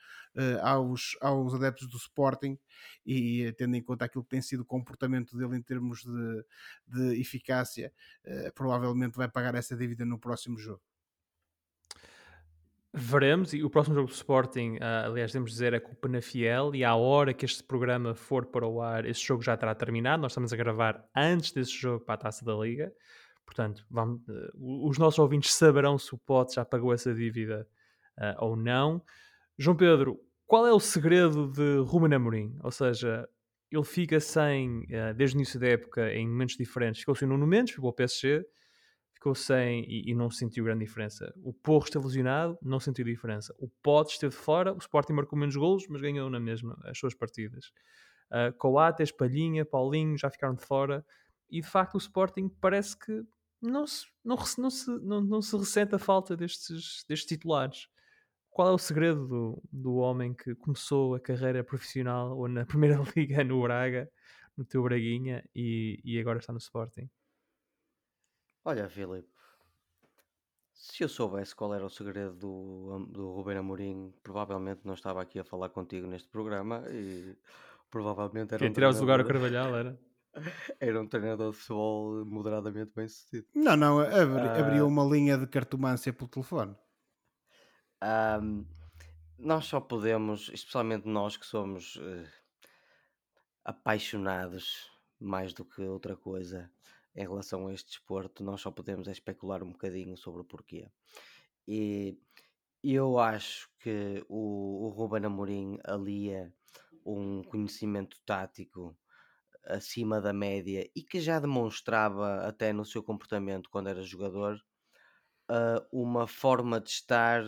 [0.61, 2.57] aos, aos adeptos do Sporting
[3.05, 6.45] e tendo em conta aquilo que tem sido o comportamento dele em termos de,
[6.87, 7.93] de eficácia,
[8.55, 10.81] provavelmente vai pagar essa dívida no próximo jogo.
[12.95, 16.75] Veremos, e o próximo jogo do Sporting, ah, aliás, devemos dizer, é com o Penafiel,
[16.75, 20.21] e à hora que este programa for para o ar, esse jogo já terá terminado.
[20.21, 22.93] Nós estamos a gravar antes desse jogo para a taça da Liga,
[23.47, 27.67] portanto, vamos, uh, os nossos ouvintes saberão se o Pote já pagou essa dívida
[28.19, 29.01] uh, ou não.
[29.57, 32.57] João Pedro, qual é o segredo de Ruben Amorim?
[32.63, 33.27] Ou seja,
[33.71, 37.45] ele fica sem, uh, desde o início da época, em momentos diferentes, ficou sem Nuno
[37.45, 38.45] Mendes, ficou o PSG,
[39.13, 41.33] ficou sem e, e, não sentiu grande diferença.
[41.37, 43.55] O Porro esteve lesionado, não sentiu diferença.
[43.57, 47.13] O Pote esteve fora, o Sporting marcou menos golos, mas ganhou na mesma as suas
[47.13, 47.71] partidas.
[48.29, 51.05] Uh, Coates, Palhinha, Paulinho já ficaram de fora.
[51.49, 53.23] E de facto o Sporting parece que
[53.61, 57.87] não se, não, não se, não, não se ressente a falta destes, destes titulares.
[58.53, 63.01] Qual é o segredo do, do homem que começou a carreira profissional ou na Primeira
[63.15, 64.09] Liga no Braga,
[64.57, 67.09] no teu Braguinha, e, e agora está no Sporting?
[68.65, 69.29] Olha, Filipe,
[70.73, 75.39] se eu soubesse qual era o segredo do, do Rubén Amorim, provavelmente não estava aqui
[75.39, 77.37] a falar contigo neste programa e
[77.89, 79.99] provavelmente era Quem um tirar o lugar ao treinador, Carvalhal era?
[80.79, 83.47] era um treinador de futebol moderadamente bem sucedido.
[83.55, 84.59] Não, não, abri, Ah.
[84.59, 86.75] abriu uma linha de cartomância pelo telefone.
[88.05, 88.65] Ahm,
[89.39, 92.29] nós só podemos, especialmente nós que somos eh,
[93.63, 96.69] apaixonados mais do que outra coisa
[97.15, 100.91] em relação a este desporto, nós só podemos é especular um bocadinho sobre o porquê.
[101.65, 102.17] E
[102.83, 106.53] eu acho que o, o Ruben Amorim alia
[107.05, 108.97] um conhecimento tático
[109.65, 114.61] acima da média e que já demonstrava até no seu comportamento quando era jogador
[115.47, 117.43] a uma forma de estar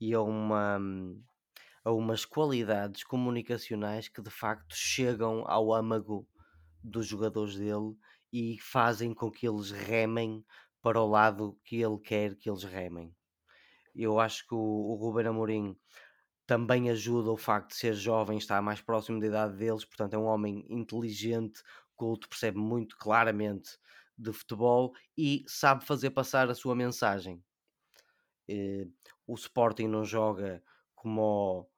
[0.00, 0.78] e a uma
[1.84, 6.28] a umas qualidades comunicacionais que de facto chegam ao âmago
[6.82, 7.96] dos jogadores dele
[8.32, 10.44] e fazem com que eles remem
[10.82, 13.14] para o lado que ele quer que eles remem.
[13.94, 15.76] Eu acho que o, o Ruben Amorim
[16.46, 20.18] também ajuda o facto de ser jovem, estar mais próximo da idade deles, portanto é
[20.18, 21.62] um homem inteligente,
[21.96, 23.78] culto, percebe muito claramente
[24.18, 27.42] de futebol e sabe fazer passar a sua mensagem.
[28.50, 28.88] Eh,
[29.26, 30.62] o Sporting não joga
[30.94, 31.68] como,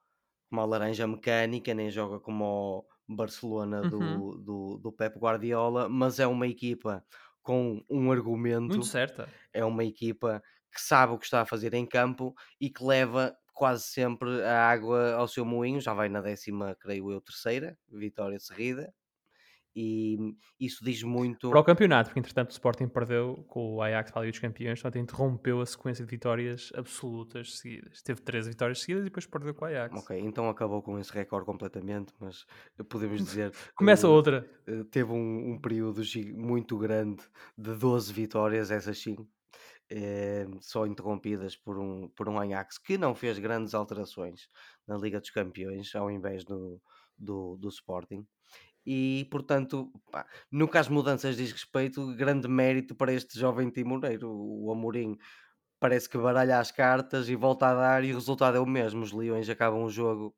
[0.51, 4.33] como a Laranja Mecânica, nem joga como o Barcelona do, Uhum.
[4.45, 7.05] do, do Pep Guardiola, mas é uma equipa
[7.43, 9.33] com um argumento Muito certa.
[9.53, 13.37] é uma equipa que sabe o que está a fazer em campo e que leva
[13.55, 18.39] quase sempre a água ao seu moinho, já vai na décima, creio eu, terceira vitória
[18.41, 18.93] seguida,
[19.75, 21.49] e isso diz muito.
[21.51, 24.41] Para o campeonato, porque entretanto o Sporting perdeu com o Ajax para a Liga dos
[24.41, 28.03] Campeões, portanto interrompeu a sequência de vitórias absolutas seguidas.
[28.03, 29.97] Teve 13 vitórias seguidas e depois perdeu com o Ajax.
[30.03, 32.45] Ok, então acabou com esse recorde completamente, mas
[32.89, 33.53] podemos dizer.
[33.75, 34.51] Começa eh, outra.
[34.67, 36.03] eh, Teve um, um período
[36.35, 37.23] muito grande
[37.57, 39.17] de 12 vitórias, essas sim,
[39.91, 44.49] eh, só interrompidas por um, por um Ajax que não fez grandes alterações
[44.87, 46.81] na Liga dos Campeões, ao invés do,
[47.17, 48.27] do, do Sporting.
[48.85, 54.29] E, portanto, pá, no que às mudanças diz respeito, grande mérito para este jovem timoneiro.
[54.31, 55.17] O Amorim
[55.79, 59.03] parece que baralha as cartas e volta a dar, e o resultado é o mesmo.
[59.03, 60.35] Os Leões acabam o jogo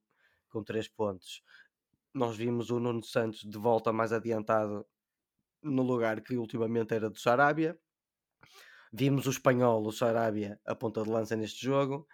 [0.50, 1.42] com 3 pontos.
[2.14, 4.86] Nós vimos o Nuno Santos de volta mais adiantado
[5.62, 7.78] no lugar que ultimamente era do Sarabia.
[8.92, 12.06] Vimos o espanhol, o Sarabia, a ponta de lança neste jogo.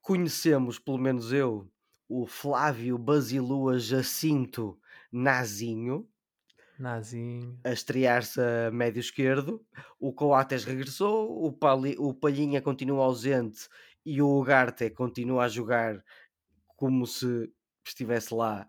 [0.00, 1.70] Conhecemos, pelo menos eu,
[2.08, 4.79] o Flávio Basilua Jacinto
[5.12, 6.08] Nazinho,
[6.78, 7.58] Nazinho.
[7.64, 9.64] a estrear-se a médio esquerdo.
[9.98, 13.68] O Coates regressou, o, Pali, o Palhinha continua ausente
[14.04, 16.02] e o Ugarte continua a jogar
[16.76, 17.52] como se
[17.84, 18.68] estivesse lá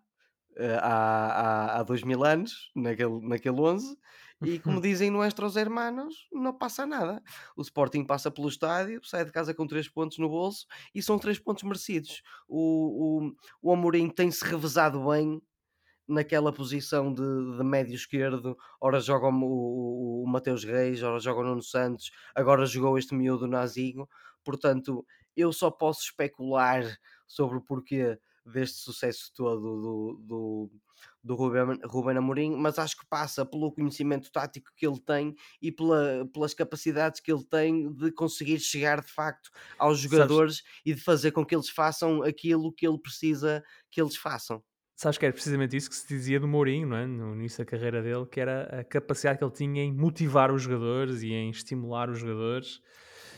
[0.57, 3.97] eh, há, há, há dois mil anos, naquele, naquele 11.
[4.43, 7.21] E como dizem nuestros hermanos, não passa nada.
[7.55, 11.17] O Sporting passa pelo estádio, sai de casa com três pontos no bolso e são
[11.17, 12.21] três pontos merecidos.
[12.47, 15.41] O, o, o Amorim tem-se revezado bem
[16.11, 18.57] naquela posição de, de médio esquerdo.
[18.79, 23.15] Ora joga o, o, o Mateus Reis, ora joga o Nuno Santos, agora jogou este
[23.15, 24.07] miúdo Nazinho.
[24.43, 26.83] Portanto, eu só posso especular
[27.27, 30.71] sobre o porquê deste sucesso todo do, do,
[31.23, 35.71] do Ruben, Ruben Amorim, mas acho que passa pelo conhecimento tático que ele tem e
[35.71, 41.01] pela, pelas capacidades que ele tem de conseguir chegar de facto aos jogadores e de
[41.01, 44.63] fazer com que eles façam aquilo que ele precisa que eles façam.
[45.01, 47.07] Sabes que era precisamente isso que se dizia do Mourinho, não é?
[47.07, 50.61] no início da carreira dele, que era a capacidade que ele tinha em motivar os
[50.61, 52.79] jogadores e em estimular os jogadores.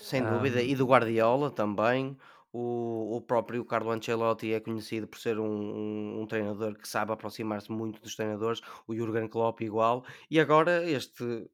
[0.02, 2.18] Sem dúvida, e do Guardiola também.
[2.52, 7.14] O, o próprio Carlo Ancelotti é conhecido por ser um, um, um treinador que sabe
[7.14, 11.50] aproximar-se muito dos treinadores, o Jurgen Klopp igual, e agora este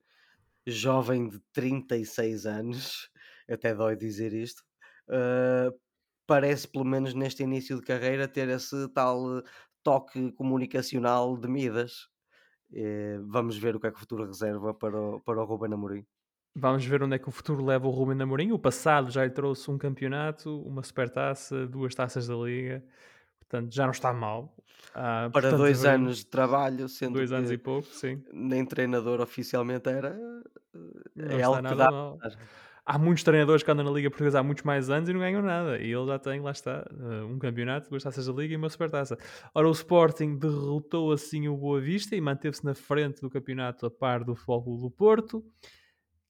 [0.66, 3.12] jovem de 36 anos,
[3.48, 4.64] até dói dizer isto,
[5.08, 5.72] uh,
[6.26, 9.44] parece, pelo menos neste início de carreira, ter esse tal
[9.90, 12.08] toque comunicacional de Midas.
[12.72, 15.74] Uh, vamos ver o que é que o futuro reserva para o, para o Ruben
[15.74, 16.06] Amorim.
[16.56, 18.52] Vamos ver onde é que o futuro leva o Ruben Amorim.
[18.52, 22.84] O passado já lhe trouxe um campeonato, uma supertaça, duas taças da Liga.
[23.40, 24.56] Portanto, já não está mal.
[24.92, 28.24] Uh, para portanto, dois anos de trabalho, sendo dois anos e pouco, sim.
[28.32, 30.16] Nem treinador oficialmente era.
[31.16, 31.90] Não é algo que dá.
[31.90, 32.20] Mal.
[32.92, 35.44] Há muitos treinadores que andam na Liga Portuguesa há muitos mais anos e não ganham
[35.44, 35.78] nada.
[35.78, 38.68] E ele já tem, lá está, ah, um campeonato, duas taças da Liga e uma
[38.68, 39.16] supertaça.
[39.54, 43.92] Ora, o Sporting derrotou assim o Boa Vista e manteve-se na frente do campeonato a
[43.92, 45.46] par do Futebol do Porto.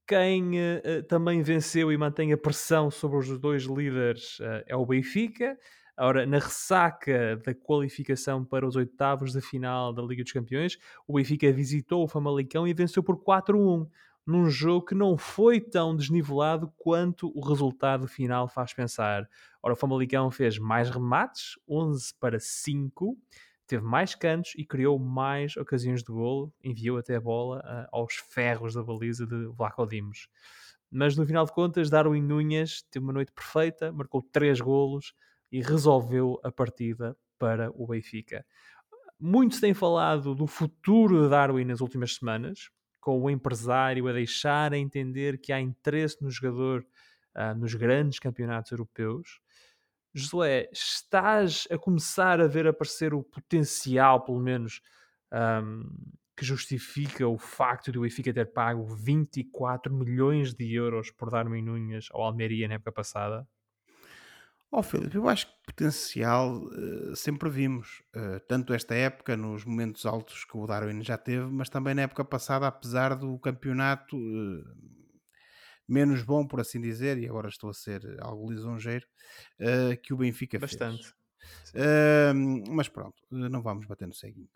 [0.05, 4.85] Quem uh, também venceu e mantém a pressão sobre os dois líderes uh, é o
[4.85, 5.57] Benfica.
[5.97, 11.13] Ora, na ressaca da qualificação para os oitavos de final da Liga dos Campeões, o
[11.13, 13.87] Benfica visitou o Famalicão e venceu por 4-1,
[14.25, 19.27] num jogo que não foi tão desnivelado quanto o resultado final faz pensar.
[19.61, 23.17] Ora, o Famalicão fez mais remates, 11 para 5,
[23.65, 28.15] teve mais cantos e criou mais ocasiões de golo, enviou até a bola uh, aos
[28.15, 30.27] ferros da baliza de Vlaco Dimos.
[30.91, 35.13] Mas no final de contas, Darwin Núñez teve uma noite perfeita, marcou 3 golos
[35.51, 38.45] e resolveu a partida para o Benfica.
[39.19, 44.73] Muitos têm falado do futuro de Darwin nas últimas semanas, com o empresário a deixar
[44.73, 46.85] a entender que há interesse no jogador
[47.35, 49.39] uh, nos grandes campeonatos europeus.
[50.13, 54.81] Josué, estás a começar a ver aparecer o potencial, pelo menos,
[55.31, 55.83] um,
[56.35, 61.61] que justifica o facto de o Benfica ter pago 24 milhões de euros por Darwin
[61.61, 63.47] Núñez ao Almeria na época passada?
[64.71, 69.65] Ó oh, Filipe, eu acho que potencial uh, sempre vimos, uh, tanto esta época, nos
[69.65, 74.15] momentos altos que o Darwin já teve, mas também na época passada, apesar do campeonato
[74.15, 74.63] uh,
[75.87, 79.07] menos bom, por assim dizer, e agora estou a ser algo lisonjeiro,
[80.03, 81.01] que o Benfica Bastante.
[81.03, 81.15] fez.
[81.73, 84.49] Uh, mas pronto, não vamos bater no ceguinho.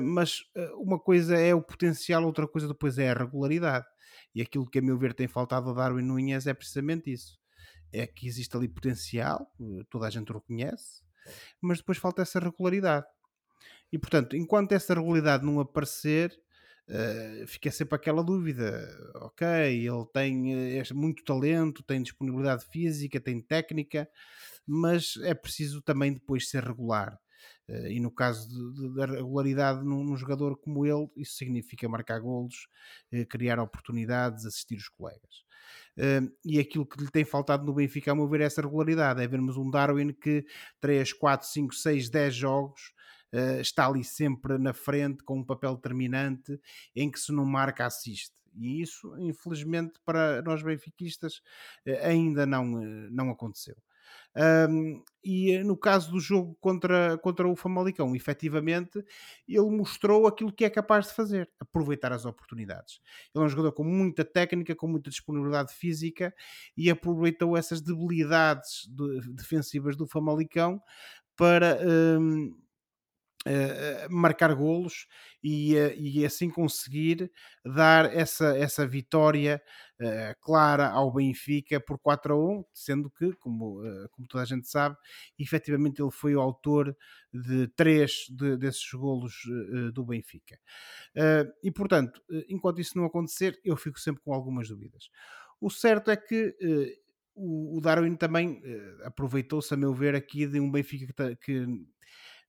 [0.00, 0.44] Mas
[0.76, 3.86] uma coisa é o potencial, outra coisa depois é a regularidade.
[4.32, 7.42] E aquilo que, a meu ver, tem faltado a Darwin Nunes é precisamente isso.
[7.96, 9.50] É que existe ali potencial,
[9.88, 11.02] toda a gente o reconhece,
[11.60, 13.06] mas depois falta essa regularidade.
[13.92, 16.36] E portanto, enquanto essa regularidade não aparecer,
[16.86, 18.86] Uh, fica sempre aquela dúvida.
[19.16, 24.08] Ok, ele tem uh, muito talento, tem disponibilidade física, tem técnica,
[24.66, 27.18] mas é preciso também depois ser regular.
[27.68, 32.68] Uh, e no caso da regularidade num, num, jogador como ele, isso significa marcar golos,
[33.30, 35.42] criar oportunidades, assistir os colegas.
[36.44, 39.22] E aquilo que lhe tem faltado no Benfica, a meu ver, é essa regularidade.
[39.22, 40.44] É vermos um Darwin que
[40.80, 42.92] 3, 4, 5, 6, 10 jogos
[43.34, 46.58] uh, está ali sempre na frente com um papel determinante
[46.94, 48.34] em que se não marca assiste.
[48.56, 51.38] E isso, infelizmente, para nós benfiquistas,
[51.86, 53.76] uh, ainda não, uh, não aconteceu.
[54.36, 59.04] Um, e no caso do jogo contra, contra o Famalicão, efetivamente,
[59.48, 63.00] ele mostrou aquilo que é capaz de fazer, aproveitar as oportunidades.
[63.34, 66.34] Ele é um jogador com muita técnica, com muita disponibilidade física
[66.76, 70.82] e aproveitou essas debilidades de, defensivas do Famalicão
[71.36, 71.78] para.
[72.20, 72.63] Um,
[73.46, 75.06] Uh, marcar golos
[75.42, 77.30] e, uh, e assim conseguir
[77.62, 79.62] dar essa, essa vitória
[80.00, 84.66] uh, clara ao Benfica por 4 a 1, sendo que, como, como toda a gente
[84.66, 84.96] sabe,
[85.38, 86.96] efetivamente ele foi o autor
[87.30, 89.34] de três de, desses golos
[89.92, 90.58] do Benfica.
[91.62, 95.10] e portanto, enquanto isso não acontecer, eu fico sempre com algumas dúvidas.
[95.60, 96.56] O certo é que
[97.34, 98.62] o, o Darwin também
[99.02, 101.66] aproveitou-se, a meu ver, aqui de um Benfica que, que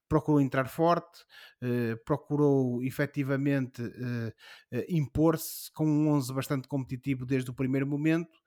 [0.07, 1.21] procurou entrar forte,
[1.61, 8.37] uh, procurou efetivamente uh, uh, impor-se com um 11 bastante competitivo desde o primeiro momento.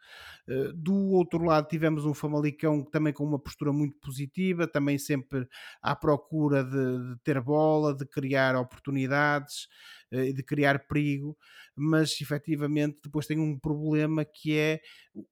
[0.75, 5.47] Do outro lado, tivemos um Famalicão também com uma postura muito positiva, também sempre
[5.83, 9.69] à procura de, de ter bola, de criar oportunidades
[10.11, 11.37] e de criar perigo,
[11.77, 14.81] mas efetivamente depois tem um problema que é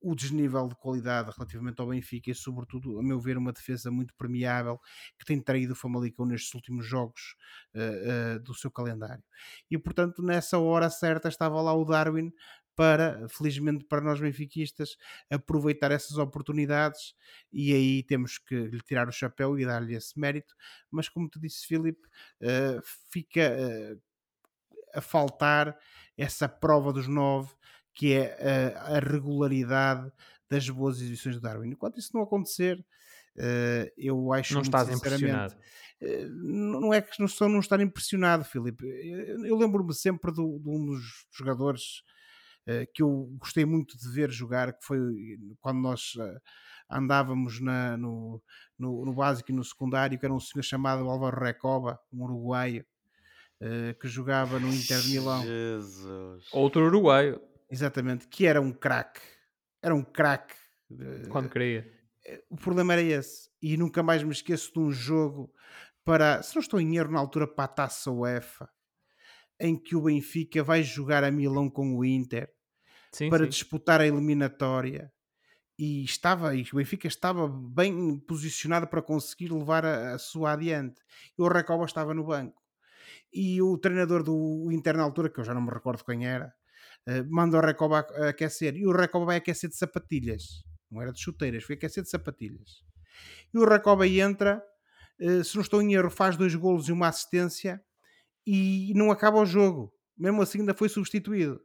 [0.01, 4.15] o desnível de qualidade relativamente ao Benfica e, sobretudo, a meu ver, uma defesa muito
[4.15, 4.79] permeável
[5.19, 7.37] que tem traído o Famalicão nestes últimos jogos
[7.75, 9.23] uh, uh, do seu calendário.
[9.71, 12.33] E, portanto, nessa hora certa estava lá o Darwin
[12.77, 14.97] para, felizmente para nós benfiquistas,
[15.31, 17.15] aproveitar essas oportunidades
[17.51, 20.55] e aí temos que lhe tirar o chapéu e dar-lhe esse mérito.
[20.91, 22.07] Mas, como te disse, Filipe,
[22.43, 22.81] uh,
[23.11, 24.01] fica uh,
[24.95, 25.77] a faltar
[26.17, 27.51] essa prova dos nove,
[27.95, 30.13] que é a, a regularidade
[30.49, 31.71] das boas exibições do Darwin.
[31.71, 35.55] Enquanto isso não acontecer, uh, eu acho não estás impressionado.
[36.01, 38.85] Uh, não é que não estou não estar impressionado, Filipe.
[38.85, 42.03] Eu, eu lembro-me sempre do, de um dos jogadores
[42.93, 44.99] que eu gostei muito de ver jogar, que foi
[45.61, 46.41] quando nós uh,
[46.91, 48.43] andávamos na, no,
[48.79, 52.85] no, no, básico e no secundário, que era um senhor chamado Álvaro Recoba, um uruguaio,
[54.01, 55.43] que jogava no Inter Milão.
[55.43, 56.45] Jesus.
[56.53, 57.41] Outro uruguaio.
[57.71, 59.21] Exatamente, que era um craque.
[59.83, 60.55] Era um craque.
[61.31, 61.91] Quando queria.
[62.51, 63.51] O problema era esse.
[63.63, 65.53] E nunca mais me esqueço de um jogo
[66.05, 68.69] para, se não estou em erro, na altura para a Taça UEFA,
[69.59, 72.49] em que o Benfica vai jogar a Milão com o Inter
[73.13, 73.51] sim, para sim.
[73.51, 75.13] disputar a eliminatória
[75.79, 81.03] e estava e o Benfica estava bem posicionado para conseguir levar a, a sua adiante.
[81.39, 82.63] E o Recoba estava no banco.
[83.33, 86.53] E o treinador do Inter na altura, que eu já não me recordo quem era,
[87.07, 88.77] uh, manda o Recoba aquecer.
[88.77, 90.65] E o Recoba vai aquecer de sapatilhas.
[90.91, 92.83] Não era de chuteiras, foi aquecer de sapatilhas.
[93.53, 94.63] E o Recoba entra,
[95.21, 97.83] uh, se não estou em erro, faz dois golos e uma assistência
[98.47, 99.93] e não acaba o jogo.
[100.17, 101.61] Mesmo assim ainda foi substituído.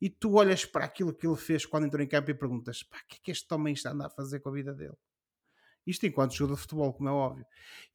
[0.00, 2.98] E tu olhas para aquilo que ele fez quando entrou em campo e perguntas: pá,
[2.98, 4.96] o que é que este homem está a andar a fazer com a vida dele?
[5.86, 7.46] Isto enquanto jogador de futebol, como é óbvio.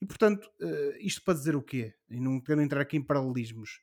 [0.01, 1.93] E portanto, uh, isto para dizer o quê?
[2.09, 3.81] E não quero entrar aqui em paralelismos.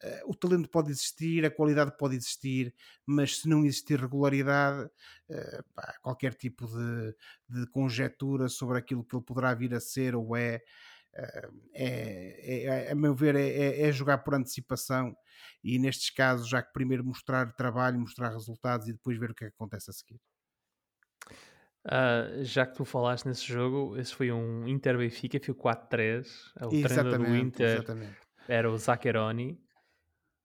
[0.00, 2.72] Uh, o talento pode existir, a qualidade pode existir,
[3.04, 7.16] mas se não existir regularidade, uh, pá, qualquer tipo de,
[7.48, 10.62] de conjetura sobre aquilo que ele poderá vir a ser ou é,
[11.18, 15.16] é, é, é, a meu ver, é, é, é, jogar por antecipação
[15.64, 19.44] e nestes casos, já que primeiro mostrar trabalho, mostrar resultados e depois ver o que,
[19.44, 20.20] é que acontece a seguir.
[21.84, 26.26] Uh, já que tu falaste nesse jogo, esse foi um Inter Benfica, foi 4-3.
[26.60, 28.16] O exatamente, treinador do Inter exatamente.
[28.46, 29.60] era o Zaccheroni.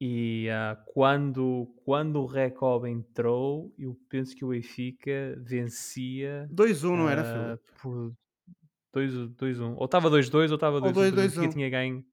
[0.02, 7.10] E uh, quando, quando o Recob entrou, eu penso que o Benfica vencia 2-1, não
[7.10, 7.82] era, Filipe?
[7.82, 8.14] Por
[8.94, 9.76] 2-1.
[9.78, 11.46] Ou estava 2-2 ou estava 2-1.
[11.46, 12.04] O tinha ganho.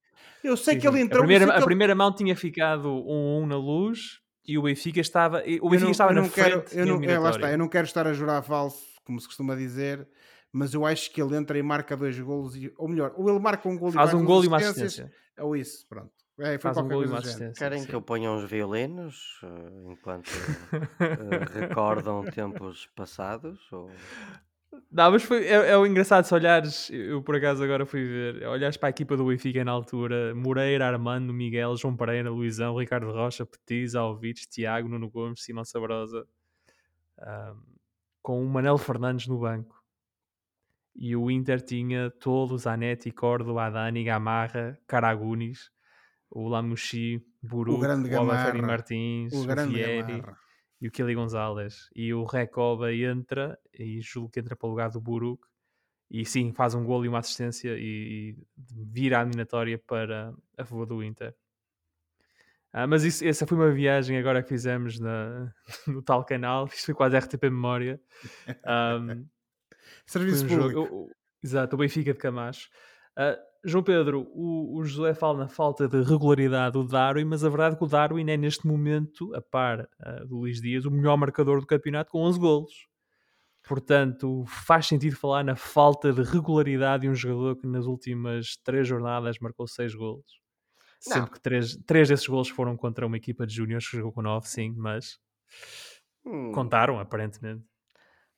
[0.43, 1.22] Eu sei sim, que ele entrou.
[1.22, 5.68] A primeira, a primeira mão tinha ficado 1-1 na luz e o Benfica estava, o
[5.68, 6.78] Benfica não, estava na quero, frente.
[6.78, 9.55] Eu não, é, lá está, eu não quero estar a jurar falso, como se costuma
[9.55, 10.09] dizer,
[10.53, 13.39] mas eu acho que ele entra e marca dois golos, e, ou melhor, ou ele
[13.39, 15.12] marca um gol faz e um gol e uma assistência.
[15.39, 16.11] Ou isso, pronto.
[16.39, 17.53] É, faz um gol e uma assistência.
[17.53, 17.87] Querem sim.
[17.87, 23.61] que eu ponha uns violinos uh, enquanto uh, recordam tempos passados?
[23.70, 23.91] Ou...
[24.91, 28.47] Não, mas foi, é, é o engraçado se olhares, eu por acaso agora fui ver,
[28.47, 33.11] olhares para a equipa do Benfica na altura, Moreira, Armando, Miguel, João Pereira, Luizão, Ricardo
[33.11, 36.25] Rocha, Petiz, Alvites, Tiago, Nuno Gomes, Simão Sabrosa,
[37.18, 37.62] um,
[38.23, 39.81] com o Manel Fernandes no banco.
[40.95, 45.71] E o Inter tinha todos, Zanetti, Córdoba, Adani, Gamarra, Caragunis,
[46.31, 50.21] o Lamuchi, Buru, o, o Martins, o, o Fieri.
[50.21, 50.49] Gamarra
[50.81, 51.91] e o Kelly Gonzalez.
[51.95, 55.47] E o Recoba entra, e julgo que entra para o lugar do Buruk,
[56.11, 60.87] e sim, faz um gol e uma assistência e, vira a eliminatória para a favor
[60.87, 61.35] do Inter.
[62.72, 65.53] Ah, mas isso, essa foi uma viagem agora que fizemos na,
[65.87, 68.01] no tal canal, isto foi quase RTP Memória.
[68.66, 69.26] Um,
[70.07, 70.72] Serviço um público.
[70.72, 71.11] Jogo,
[71.43, 72.68] exato, o Benfica de Camacho.
[73.16, 77.48] Uh, João Pedro, o, o José fala na falta de regularidade do Darwin, mas a
[77.48, 80.90] verdade é que o Darwin é neste momento, a par uh, do Luís Dias, o
[80.90, 82.72] melhor marcador do campeonato com 11 golos.
[83.62, 88.88] Portanto, faz sentido falar na falta de regularidade de um jogador que nas últimas três
[88.88, 90.40] jornadas marcou 6 golos.
[90.98, 94.22] Sendo que três, três desses golos foram contra uma equipa de júniores que jogou com
[94.22, 95.18] 9, sim, mas
[96.24, 96.52] hum.
[96.52, 97.64] contaram, aparentemente.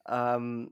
[0.09, 0.71] Um,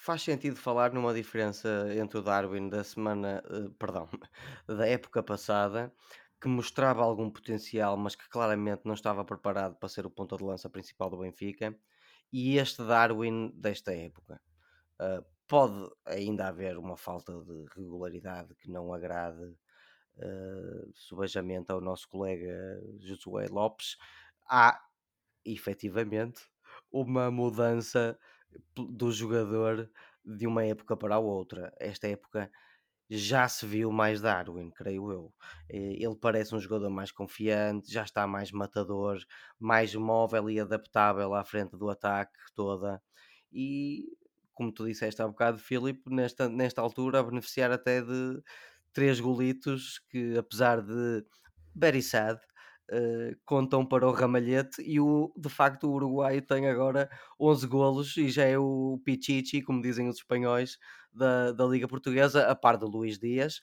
[0.00, 4.08] faz sentido falar numa diferença entre o Darwin da semana, uh, perdão,
[4.66, 5.92] da época passada,
[6.40, 10.42] que mostrava algum potencial, mas que claramente não estava preparado para ser o ponta de
[10.42, 11.78] lança principal do Benfica,
[12.32, 14.40] e este Darwin desta época.
[14.98, 22.08] Uh, pode ainda haver uma falta de regularidade que não agrade uh, subejamente ao nosso
[22.08, 23.98] colega Josué Lopes.
[24.48, 24.80] Há
[25.44, 26.40] efetivamente
[26.90, 28.18] uma mudança
[28.76, 29.90] do jogador
[30.24, 31.72] de uma época para a outra.
[31.78, 32.50] Esta época
[33.08, 35.34] já se viu mais Darwin, creio eu.
[35.68, 39.18] Ele parece um jogador mais confiante, já está mais matador,
[39.58, 43.02] mais móvel e adaptável à frente do ataque toda.
[43.52, 44.06] E
[44.54, 48.40] como tu disseste há bocado, Filipe, nesta, nesta altura, a beneficiar até de
[48.92, 51.24] três golitos que, apesar de
[51.74, 52.40] very sad,
[52.90, 58.16] uh, contam para o ramalhete e o, de facto o Uruguai tem agora 11 golos
[58.16, 60.78] e já é o Pichichi, como dizem os espanhóis,
[61.12, 63.60] da, da Liga Portuguesa, a par do Luís Dias,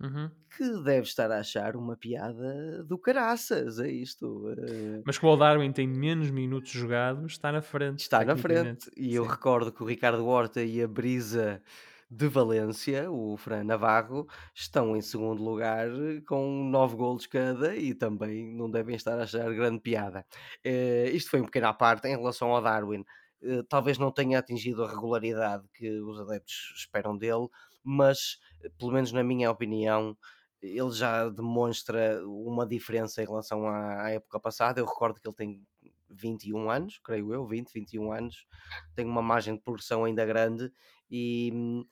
[0.00, 0.30] uhum.
[0.56, 4.26] que deve estar a achar uma piada do caraças, é isto.
[4.48, 5.02] Uh...
[5.04, 8.00] Mas como o Darwin tem menos minutos jogados, está na frente.
[8.00, 8.90] Está na frente.
[8.96, 11.62] E eu recordo que o Ricardo Horta e a Brisa
[12.10, 15.88] de Valência, o Fran Navarro, estão em segundo lugar
[16.26, 20.24] com 9 golos cada e também não devem estar a achar grande piada.
[20.64, 23.04] Eh, isto foi um pequeno à parte em relação ao Darwin.
[23.42, 27.46] Eh, talvez não tenha atingido a regularidade que os adeptos esperam dele,
[27.84, 30.16] mas, eh, pelo menos na minha opinião,
[30.62, 34.80] ele já demonstra uma diferença em relação à, à época passada.
[34.80, 35.66] Eu recordo que ele tem
[36.10, 38.46] 21 anos, creio eu, 20, 21 anos,
[38.94, 40.72] tem uma margem de progressão ainda grande
[41.10, 41.84] e hum,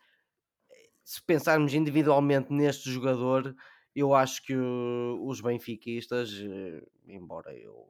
[1.07, 3.55] se pensarmos individualmente neste jogador,
[3.95, 7.89] eu acho que os benfiquistas, eh, embora eu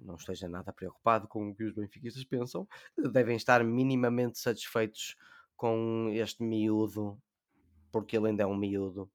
[0.00, 2.66] não esteja nada preocupado com o que os benfiquistas pensam,
[3.12, 5.16] devem estar minimamente satisfeitos
[5.56, 7.16] com este miúdo,
[7.92, 9.08] porque ele ainda é um miúdo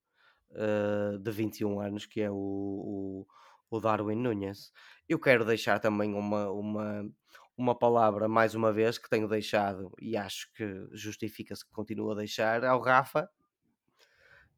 [0.52, 3.28] uh, de 21 anos, que é o, o,
[3.70, 4.72] o, Darwin Nunes.
[5.10, 7.12] Eu quero deixar também uma, uma,
[7.58, 12.16] uma palavra, mais uma vez, que tenho deixado e acho que justifica-se que continue a
[12.16, 13.28] deixar, ao Rafa,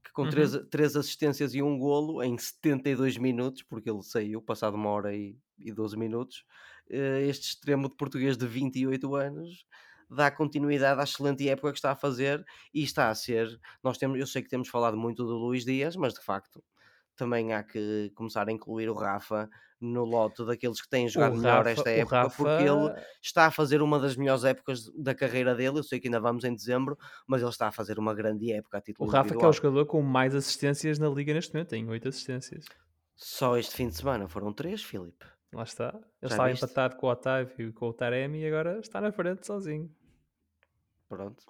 [0.04, 0.30] que com uhum.
[0.30, 5.16] três, três assistências e um golo em 72 minutos, porque ele saiu passado uma hora
[5.16, 6.45] e, e 12 minutos,
[6.89, 9.66] uh, este extremo de português de 28 anos
[10.10, 12.43] dá continuidade à excelente época que está a fazer
[12.74, 13.60] e está a ser.
[13.84, 16.64] Nós temos, eu sei que temos falado muito do Luís Dias, mas de facto
[17.16, 21.65] também há que começar a incluir o Rafa no lote daqueles que têm jogado melhor
[21.67, 22.36] esta época, Rafa...
[22.36, 25.80] porque ele está a fazer uma das melhores épocas da carreira dele.
[25.80, 28.77] Eu sei que ainda vamos em dezembro, mas ele está a fazer uma grande época
[28.77, 31.69] a título O Rafa que é o jogador com mais assistências na liga neste momento,
[31.69, 32.65] tem 8 assistências.
[33.15, 35.25] Só este fim de semana foram 3, Filipe.
[35.53, 35.89] Lá está.
[35.89, 36.63] Ele Já estava viste?
[36.63, 39.89] empatado com o Otávio e com o Taremi e agora está na frente sozinho.
[41.07, 41.43] Pronto.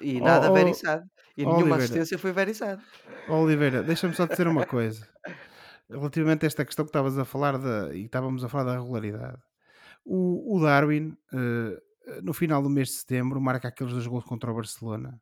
[0.00, 1.04] E nada oh, veriçado.
[1.36, 1.84] E oh, nenhuma Oliveira.
[1.84, 2.82] assistência foi veriçado.
[3.28, 5.08] Oliveira, deixa-me só dizer uma coisa.
[5.90, 9.42] Relativamente a esta questão que estavas a falar de, e estávamos a falar da regularidade.
[10.04, 14.50] O, o Darwin, uh, no final do mês de setembro, marca aqueles dois gols contra
[14.50, 15.20] o Barcelona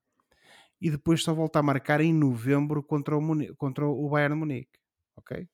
[0.80, 4.78] e depois só volta a marcar em novembro contra o, Munique, contra o Bayern Munique.
[5.16, 5.48] Ok?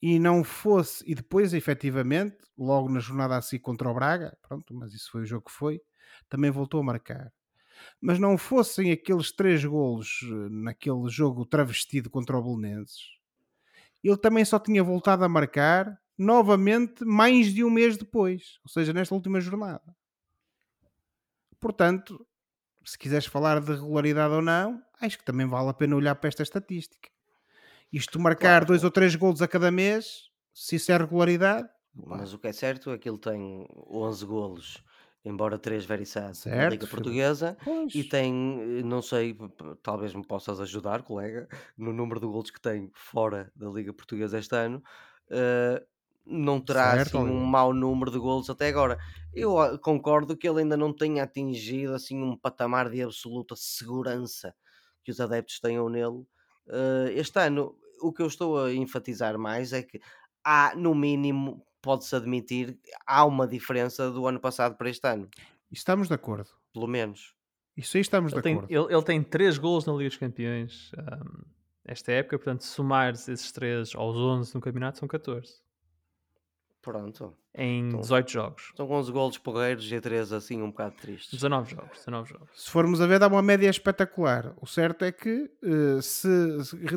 [0.00, 4.92] E não fosse, e depois, efetivamente, logo na jornada assim contra o Braga, pronto, mas
[4.92, 5.80] isso foi o jogo que foi,
[6.28, 7.32] também voltou a marcar.
[8.00, 13.13] Mas não fossem aqueles três golos eh, naquele jogo travestido contra o Belenenses,
[14.08, 18.92] ele também só tinha voltado a marcar novamente mais de um mês depois, ou seja,
[18.92, 19.94] nesta última jornada.
[21.58, 22.26] Portanto,
[22.84, 26.28] se quiseres falar de regularidade ou não, acho que também vale a pena olhar para
[26.28, 27.08] esta estatística.
[27.92, 28.66] Isto marcar claro.
[28.66, 31.68] dois ou três golos a cada mês, se isso é regularidade.
[31.94, 34.84] Mas o que é certo é que ele tem 11 golos
[35.24, 37.56] embora três veriçados na Liga Portuguesa
[37.94, 38.32] e tem,
[38.84, 39.36] não sei,
[39.82, 44.38] talvez me possas ajudar, colega, no número de golos que tem fora da Liga Portuguesa
[44.38, 44.82] este ano.
[45.30, 45.84] Uh,
[46.26, 48.98] não terá certo, assim um mau número de golos até agora.
[49.32, 54.54] Eu ah, concordo que ele ainda não tenha atingido assim um patamar de absoluta segurança
[55.02, 56.24] que os adeptos tenham nele.
[56.66, 60.00] Uh, este ano, o que eu estou a enfatizar mais é que
[60.42, 65.28] há, no mínimo, pode-se admitir, há uma diferença do ano passado para este ano.
[65.70, 66.48] Estamos de acordo.
[66.72, 67.34] Pelo menos.
[67.76, 68.72] Isso aí estamos ele de tem, acordo.
[68.72, 71.42] Ele, ele, tem 3 gols na Liga dos Campeões um,
[71.84, 75.62] esta época, portanto, somar esses 3 aos 11 no campeonato são 14.
[76.80, 77.34] Pronto.
[77.54, 78.72] Em então, 18 jogos.
[78.76, 81.32] São 11 golos porreiros e 3 assim um bocado tristes.
[81.32, 82.48] 19 jogos, 19 jogos.
[82.54, 84.54] Se formos a ver, dá uma média espetacular.
[84.60, 86.28] O certo é que uh, se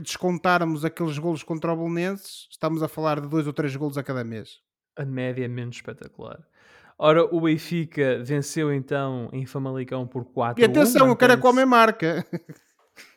[0.02, 4.04] descontarmos aqueles golos contra o Bolonenses, estamos a falar de 2 ou 3 golos a
[4.04, 4.66] cada mês
[4.98, 6.40] a média é menos espetacular.
[7.00, 11.66] Ora, o Benfica venceu então em Famalicão por 4 E atenção, o cara come a
[11.66, 12.26] marca.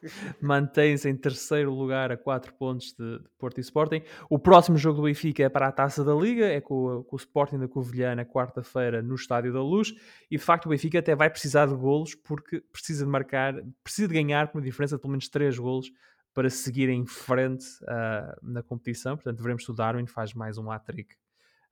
[0.41, 4.03] Mantém-se em terceiro lugar a 4 pontos de, de, Porto e Sporting.
[4.28, 7.18] O próximo jogo do Benfica é para a Taça da Liga, é com, com o
[7.18, 9.93] Sporting da Covilhã na quarta-feira no Estádio da Luz.
[10.31, 14.09] E de facto o Benfica até vai precisar de golos porque precisa de marcar, precisa
[14.09, 15.91] de ganhar por uma diferença de pelo menos 3 golos
[16.33, 19.16] para seguir em frente uh, na competição.
[19.16, 21.14] Portanto, veremos se o Darwin faz mais um hat-trick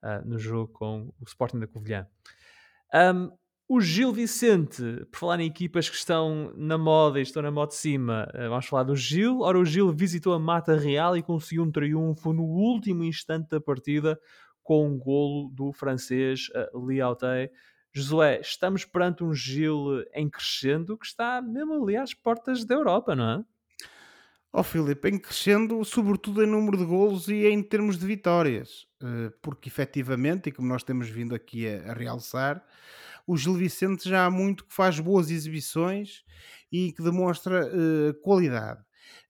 [0.02, 2.06] uh, no jogo com o Sporting da Covilhã.
[2.94, 3.30] Um,
[3.68, 7.68] o Gil Vicente, por falar em equipas que estão na moda e estão na moda
[7.68, 9.40] de cima, uh, vamos falar do Gil.
[9.40, 13.60] Ora, o Gil visitou a Mata Real e conseguiu um triunfo no último instante da
[13.60, 14.18] partida
[14.62, 17.50] com um golo do francês uh, Liautey.
[17.92, 23.14] Josué, estamos perante um Gil em crescendo que está mesmo ali às portas da Europa,
[23.16, 23.44] não é?
[24.52, 28.86] Ó oh, Filipe, em crescendo, sobretudo em número de golos e em termos de vitórias,
[29.02, 32.64] eh, porque efetivamente, e como nós temos vindo aqui a, a realçar,
[33.26, 36.24] o Gil Vicente já há muito que faz boas exibições
[36.72, 38.82] e que demonstra uh, qualidade.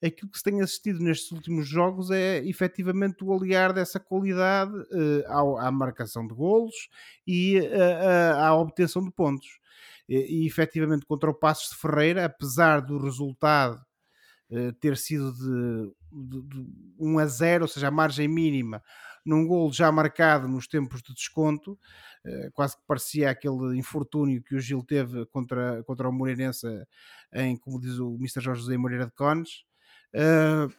[0.03, 5.57] Aquilo que se tem assistido nestes últimos jogos é efetivamente o aliar dessa qualidade uh,
[5.59, 6.89] à marcação de golos
[7.27, 9.59] e uh, à obtenção de pontos.
[10.09, 13.85] e, e efetivamente contra o Passos de Ferreira, apesar do resultado
[14.81, 16.67] ter sido de, de, de
[16.99, 18.83] 1 a 0, ou seja, a margem mínima,
[19.29, 21.73] num gol já marcado nos tempos de desconto,
[22.25, 26.67] uh, quase que parecia aquele infortúnio que o Gil teve contra, contra o Moreirense
[27.33, 28.41] em, como diz o Mr.
[28.41, 29.65] Jorge José Moreira de Cones.
[30.15, 30.73] Uh,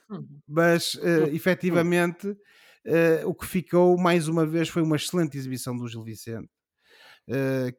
[0.48, 2.36] mas uh, efetivamente
[3.26, 6.50] o que ficou mais uma vez foi uma excelente exibição do Gil Vicente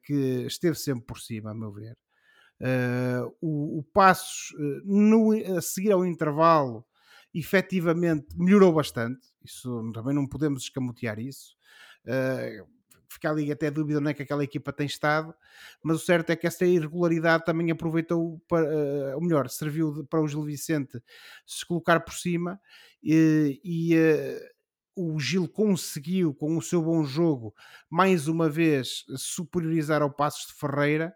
[0.04, 1.96] que esteve sempre por cima, a meu ver.
[3.40, 4.54] O, o Passos,
[4.84, 6.84] no, a seguir ao intervalo,
[7.34, 9.28] efetivamente melhorou bastante.
[9.44, 11.56] Isso também não podemos escamotear isso.
[12.04, 12.66] Uh,
[13.08, 15.34] fica ali até dúvida onde é que aquela equipa tem estado,
[15.82, 20.04] mas o certo é que essa irregularidade também aproveitou, para, uh, ou melhor, serviu de,
[20.04, 21.02] para o Gil Vicente
[21.46, 22.60] se colocar por cima
[23.02, 27.54] e, e uh, o Gil conseguiu, com o seu bom jogo,
[27.88, 31.14] mais uma vez superiorizar ao Passos de Ferreira.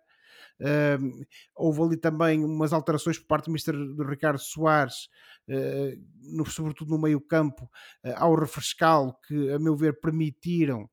[0.64, 3.72] Uh, houve ali também umas alterações por parte do Mr.
[4.08, 5.08] Ricardo Soares,
[5.46, 10.88] uh, no, sobretudo no meio-campo, uh, ao refrescá-lo, que, a meu ver, permitiram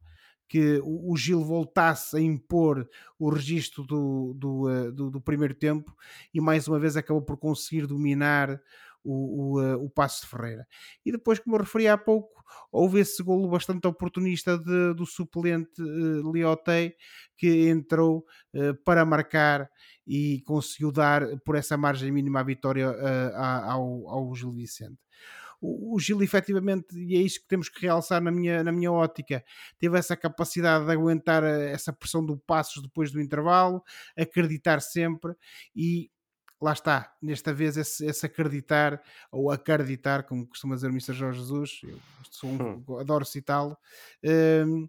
[0.51, 2.85] que o, Gil voltasse a impor
[3.17, 5.95] o registro do, do, eh, do, do, primeiro tempo
[6.33, 8.61] e mais uma vez acabou por conseguir dominar
[9.03, 10.67] o, o, eh, o Passo de Ferreira.
[11.05, 15.81] E depois, como eu referi há pouco, houve esse golo bastante oportunista de, do suplente
[15.81, 16.95] uh, Liotei
[17.37, 19.69] que entrou uh, para marcar
[20.05, 24.99] e conseguiu dar por essa margem mínima a vitória uh, ao, ao Gil Vicente
[25.61, 29.43] o, Gil efetivamente, e é isso que temos que realçar na minha, na minha ótica,
[29.77, 33.83] teve essa capacidade de aguentar eh, essa pressão do passos depois do intervalo,
[34.17, 35.33] acreditar sempre
[35.75, 36.09] e
[36.61, 39.01] lá está, nesta vez esse, esse, acreditar
[39.31, 41.13] ou acreditar, como costuma dizer o Mr.
[41.13, 41.97] Jorge Jesus, eu
[42.43, 42.99] um, hum.
[42.99, 43.75] adoro citá-lo,
[44.23, 44.83] uh,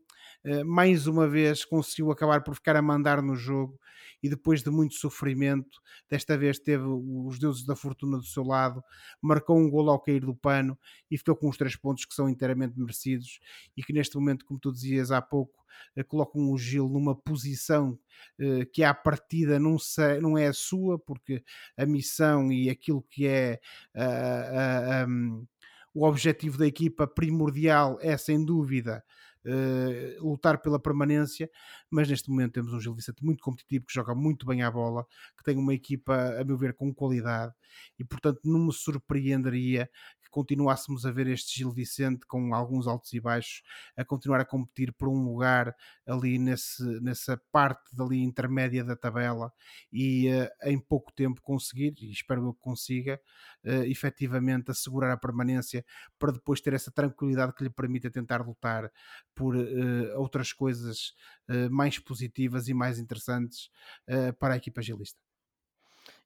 [0.45, 3.81] uh, mais uma vez conseguiu acabar por ficar a mandar no jogo
[4.23, 8.83] e depois de muito sofrimento, desta vez teve os deuses da fortuna do seu lado,
[9.21, 10.79] marcou um gol ao cair do pano
[11.11, 13.41] e ficou com os três pontos que são inteiramente merecidos
[13.77, 15.62] e que neste momento, como tu dizias há pouco,
[16.09, 17.99] colocam o Gil numa posição
[18.39, 19.77] eh, que à partida não,
[20.39, 21.43] é a sua, porque
[21.77, 23.61] a missão e aquilo que é
[25.09, 25.47] um,
[25.95, 29.05] o objetivo da equipa primordial é sem dúvida
[29.45, 31.51] uh, lutar pela permanência,
[31.91, 35.07] mas neste momento temos um Gil Vicente muito competitivo, que joga muito bem à bola,
[35.37, 37.53] que tem uma equipa, a meu ver, com qualidade
[37.99, 39.89] e, portanto, não me surpreenderia
[40.33, 43.63] continuássemos a ver este Gil Vicente com alguns altos e baixos,
[43.97, 45.77] a continuar a competir por um lugar
[46.07, 49.53] ali nesse, nessa parte dali intermédia da tabela
[49.93, 53.21] e uh, em pouco tempo conseguir, e espero que consiga,
[53.65, 55.85] uh, efetivamente assegurar a permanência
[56.19, 58.91] para depois ter essa tranquilidade que lhe permita tentar lutar
[59.35, 61.15] por uh, outras coisas
[61.51, 63.71] uh, mais positivas e mais interessantes
[64.39, 65.32] para a equipa gilista.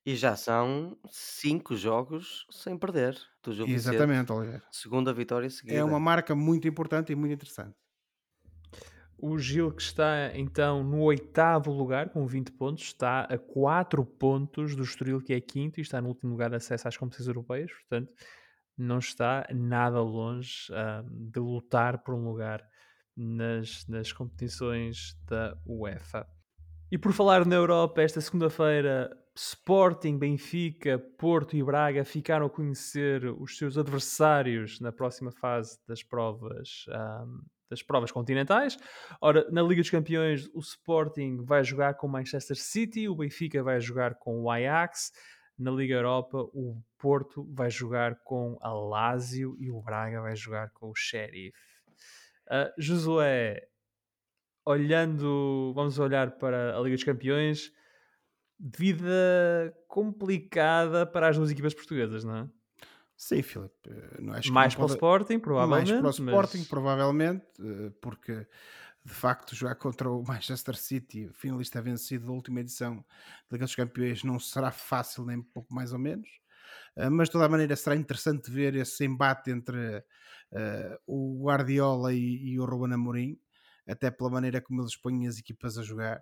[0.06, 4.62] E já são cinco jogos sem perder do Gil Exatamente, Oliver.
[4.70, 5.76] Segunda vitória seguida.
[5.76, 7.74] É uma marca muito importante e muito interessante.
[9.18, 14.76] O Gil, que está então no oitavo lugar com 20 pontos, está a 4 pontos
[14.76, 17.72] do Estoril, que é quinto, e está no último lugar de acesso às competições europeias.
[17.72, 18.12] Portanto,
[18.78, 22.62] não está nada longe uh, de lutar por um lugar
[23.16, 26.28] nas, nas competições da UEFA.
[26.92, 33.24] E por falar na Europa, esta segunda-feira, Sporting, Benfica, Porto e Braga ficaram a conhecer
[33.38, 38.78] os seus adversários na próxima fase das provas, um, das provas continentais.
[39.20, 43.62] Ora, na Liga dos Campeões, o Sporting vai jogar com o Manchester City, o Benfica
[43.62, 45.12] vai jogar com o Ajax.
[45.58, 50.70] Na Liga Europa, o Porto vai jogar com a Lazio e o Braga vai jogar
[50.70, 51.56] com o Sheriff.
[52.46, 53.66] Uh, Josué,
[54.64, 57.72] olhando, vamos olhar para a Liga dos Campeões,
[58.58, 62.48] vida complicada para as duas equipas portuguesas, não é?
[63.16, 63.74] Sim, Filipe.
[63.88, 64.92] Eh, mais para pode...
[64.92, 65.92] o Sporting, provavelmente.
[65.92, 66.68] Mais para o Sporting, mas...
[66.68, 68.46] provavelmente, eh, porque
[69.04, 73.02] de facto jogar contra o Manchester City, finalista vencido da última edição da
[73.52, 76.28] Liga dos Campeões, não será fácil nem pouco mais ou menos.
[76.96, 82.12] Eh, mas de toda a maneira será interessante ver esse embate entre uh, o Guardiola
[82.12, 83.38] e, e, o Ruben Amorim,
[83.86, 86.20] até pela maneira como eles põem as equipas a jogar.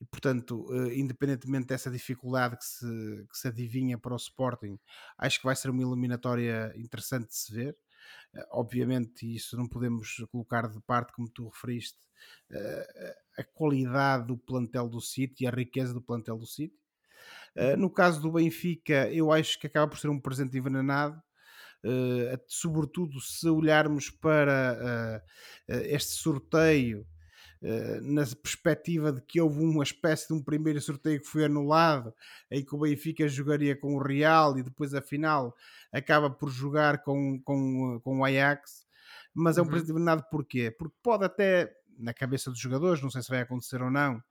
[0.00, 4.78] E, portanto, uh, independentemente dessa dificuldade que se, que se adivinha para o Sporting,
[5.16, 7.76] acho que vai ser uma eliminatória interessante de se ver.
[8.34, 11.98] Uh, obviamente, isso não podemos colocar de parte, como tu referiste,
[13.38, 16.74] a qualidade do plantel do City, a riqueza do plantel do City.
[17.76, 21.22] no caso do Benfica, eu acho que acaba por ser um presente envenenado,
[22.48, 25.22] sobretudo se olharmos para
[25.68, 27.06] este sorteio
[28.02, 32.14] na perspectiva de que houve uma espécie de um primeiro sorteio que foi anulado,
[32.50, 35.54] em que o Benfica jogaria com o Real e depois afinal
[35.92, 38.86] acaba por jogar com, com, com o Ajax,
[39.34, 39.98] mas é um uhum.
[39.98, 40.70] nada porquê?
[40.70, 44.22] Porque pode até, na cabeça dos jogadores, não sei se vai acontecer ou não,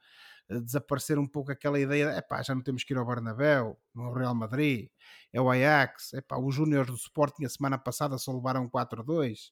[0.48, 4.14] desaparecer um pouco aquela ideia, é pá, já não temos que ir ao Bernabéu, no
[4.14, 4.90] Real Madrid,
[5.34, 9.50] é o Ajax, é pá, os Júniores do Sporting a semana passada só levaram 4-2,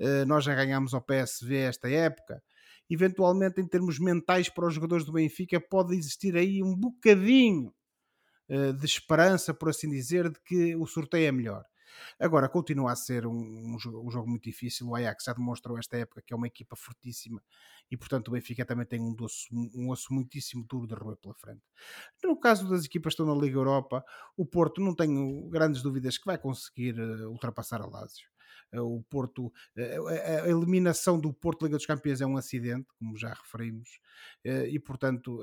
[0.00, 2.42] uh, eh, nós já ganhámos ao PSV esta época.
[2.90, 7.72] Eventualmente, em termos mentais para os jogadores do Benfica, pode existir aí um bocadinho
[8.48, 11.64] uh, de esperança, por assim dizer, de que o sorteio é melhor.
[12.18, 14.88] Agora, continua a ser um, um, jogo, um, jogo, muito difícil.
[14.88, 17.42] O Ajax já demonstrou esta época que é uma equipa fortíssima
[17.90, 21.34] e, portanto, o Benfica também tem um, doce, um osso muitíssimo duro de roer pela
[21.34, 21.62] frente.
[22.22, 24.04] No caso das equipas que estão na Liga Europa,
[24.36, 28.28] o Porto não tenho grandes dúvidas que vai conseguir uh, ultrapassar a Lazio.
[28.72, 29.96] Eh, o Porto, eh,
[30.44, 33.98] a eliminação do Porto Liga dos Campeões é um acidente, como já referimos,
[34.44, 35.40] eh, e portanto,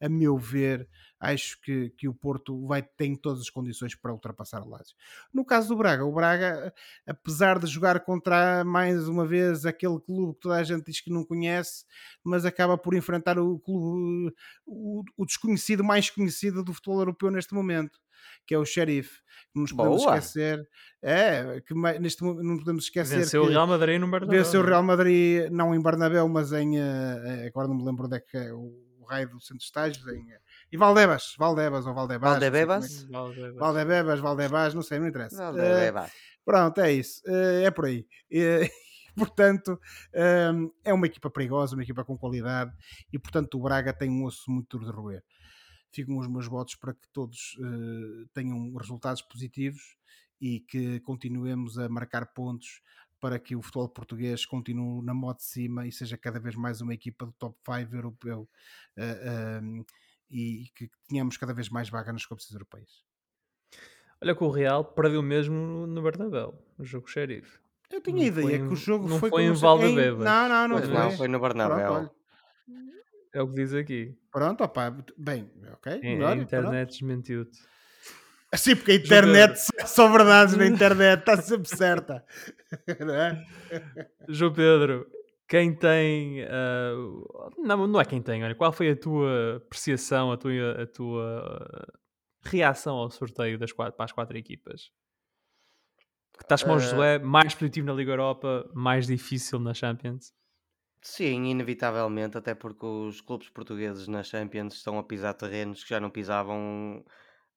[0.00, 0.88] a meu ver,
[1.18, 4.94] acho que, que o Porto vai, tem todas as condições para ultrapassar o Lazio.
[5.32, 6.72] No caso do Braga, o Braga,
[7.06, 11.10] apesar de jogar contra mais uma vez aquele clube que toda a gente diz que
[11.10, 11.84] não conhece,
[12.24, 14.34] mas acaba por enfrentar o clube,
[14.66, 17.98] o, o desconhecido mais conhecido do futebol europeu neste momento
[18.46, 19.20] que é o Sheriff.
[19.54, 20.16] Não nos podemos Boa.
[20.18, 20.68] esquecer.
[21.02, 23.18] É, que neste momento não podemos esquecer.
[23.18, 24.44] Venceu que o Real Madrid no Bernabéu.
[24.44, 26.78] Venceu o Real Madrid, não em Bernabéu, mas em.
[26.78, 28.72] Uh, agora não me lembro onde é que é o,
[29.08, 30.06] raio do centro de estágios.
[30.06, 30.24] Em,
[30.70, 32.30] e Valdebas, Valdebas ou Valdebas.
[32.30, 33.04] Valdebebas?
[33.04, 35.36] É Valdebebas, Valdebas, não sei, não interessa.
[35.36, 36.10] Valdebebas.
[36.10, 36.12] Uh,
[36.44, 37.22] pronto, é isso.
[37.26, 38.06] Uh, é por aí.
[39.16, 39.80] portanto,
[40.84, 42.72] é uma equipa perigosa, uma equipa com qualidade
[43.12, 45.24] e, portanto, o Braga tem um osso muito duro de roer
[45.92, 49.96] ficam os meus votos para que todos uh, tenham resultados positivos
[50.40, 52.80] e que continuemos a marcar pontos
[53.20, 56.80] para que o futebol português continue na moda de cima e seja cada vez mais
[56.80, 58.48] uma equipa do top 5 europeu
[58.96, 59.86] uh, uh,
[60.30, 63.04] e que tenhamos cada vez mais vaga nas competições europeias.
[64.22, 67.58] Olha que o Real perdeu mesmo no Bernabéu, no jogo xerife.
[67.90, 70.24] Eu tinha não ideia que o jogo não foi, foi em Valdebebas.
[70.24, 70.88] Não, não, não, foi.
[70.88, 71.92] não foi no Bernabéu.
[71.92, 72.14] Pronto,
[73.32, 74.16] é o que diz aqui.
[74.30, 75.92] Pronto, opá, bem, ok.
[75.92, 77.58] É, melhor, a internet desmentiu-te.
[78.54, 82.24] Sim, porque a internet, João só verdades na internet, está sempre certa.
[83.00, 83.46] não é?
[84.28, 85.06] João Pedro,
[85.48, 86.42] quem tem.
[86.44, 90.86] Uh, não, não é quem tem, olha, qual foi a tua apreciação, a tua, a
[90.86, 91.86] tua
[92.42, 94.90] reação ao sorteio das quatro, para as quatro equipas?
[96.36, 100.32] Que estás com o Josué, mais positivo na Liga Europa, mais difícil na Champions?
[101.02, 105.98] Sim, inevitavelmente, até porque os clubes portugueses na Champions estão a pisar terrenos que já
[106.00, 107.02] não pisavam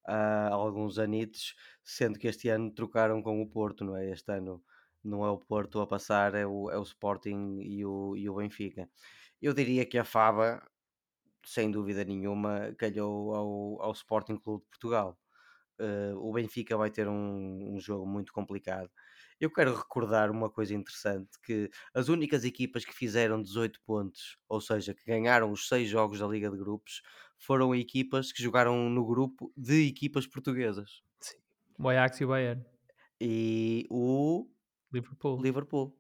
[0.06, 4.10] há alguns anitos, sendo que este ano trocaram com o Porto, não é?
[4.12, 4.64] Este ano
[5.04, 8.36] não é o Porto a passar, é o, é o Sporting e o, e o
[8.36, 8.90] Benfica.
[9.42, 10.66] Eu diria que a Faba,
[11.46, 15.20] sem dúvida nenhuma, calhou ao, ao Sporting Clube de Portugal.
[15.80, 18.92] Uh, o Benfica vai ter um, um jogo muito complicado.
[19.40, 24.62] Eu quero recordar uma coisa interessante: que as únicas equipas que fizeram 18 pontos, ou
[24.62, 27.02] seja, que ganharam os 6 jogos da Liga de Grupos,
[27.38, 31.02] foram equipas que jogaram no grupo de equipas portuguesas.
[31.20, 31.38] Sim.
[31.80, 32.66] O Ajax e o Bayern.
[33.20, 34.48] E o
[34.92, 35.42] Liverpool.
[35.42, 35.98] Liverpool.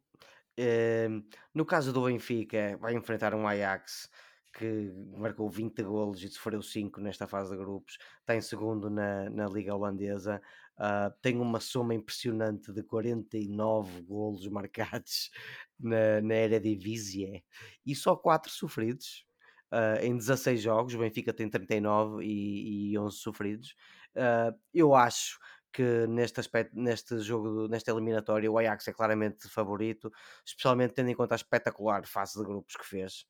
[0.59, 4.09] Uh, no caso do Benfica, vai enfrentar um Ajax
[4.53, 9.29] que marcou 20 golos e sofreu 5 nesta fase de grupos, está em segundo na,
[9.29, 10.39] na Liga Holandesa,
[10.79, 15.29] uh, tem uma soma impressionante de 49 golos marcados
[15.79, 17.43] na, na Eredivisie
[17.85, 19.25] e só 4 sofridos.
[19.71, 23.75] Uh, em 16 jogos, o Benfica tem 39 e, e 11 sofridos.
[24.15, 25.39] Uh, eu acho
[25.71, 30.11] que neste aspecto, neste jogo, nesta eliminatória, o Ajax é claramente favorito,
[30.45, 33.25] especialmente tendo em conta a espetacular fase de grupos que fez.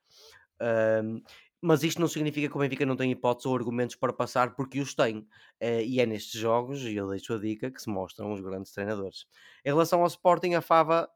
[1.64, 4.82] Mas isto não significa que o Benfica não tem hipóteses ou argumentos para passar, porque
[4.82, 5.20] os tem.
[5.61, 8.74] Uh, e é nestes jogos, e eu deixo a dica, que se mostram os grandes
[8.74, 9.26] treinadores.
[9.64, 11.09] Em relação ao Sporting, a Fava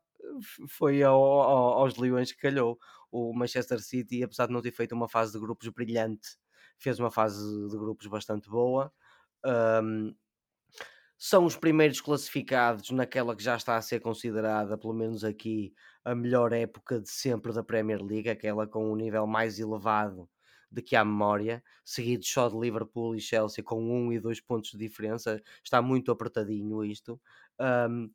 [0.69, 2.79] foi ao, ao, aos Leões que calhou.
[3.11, 6.37] O Manchester City, apesar de não ter feito uma fase de grupos brilhante,
[6.77, 8.89] fez uma fase de grupos bastante boa.
[9.45, 10.15] Um,
[11.17, 15.73] são os primeiros classificados naquela que já está a ser considerada, pelo menos aqui,
[16.05, 20.29] a melhor época de sempre da Premier League, aquela com um nível mais elevado
[20.71, 24.71] de que há memória, seguido só de Liverpool e Chelsea com um e dois pontos
[24.71, 27.19] de diferença, está muito apertadinho isto.
[27.59, 28.09] Um,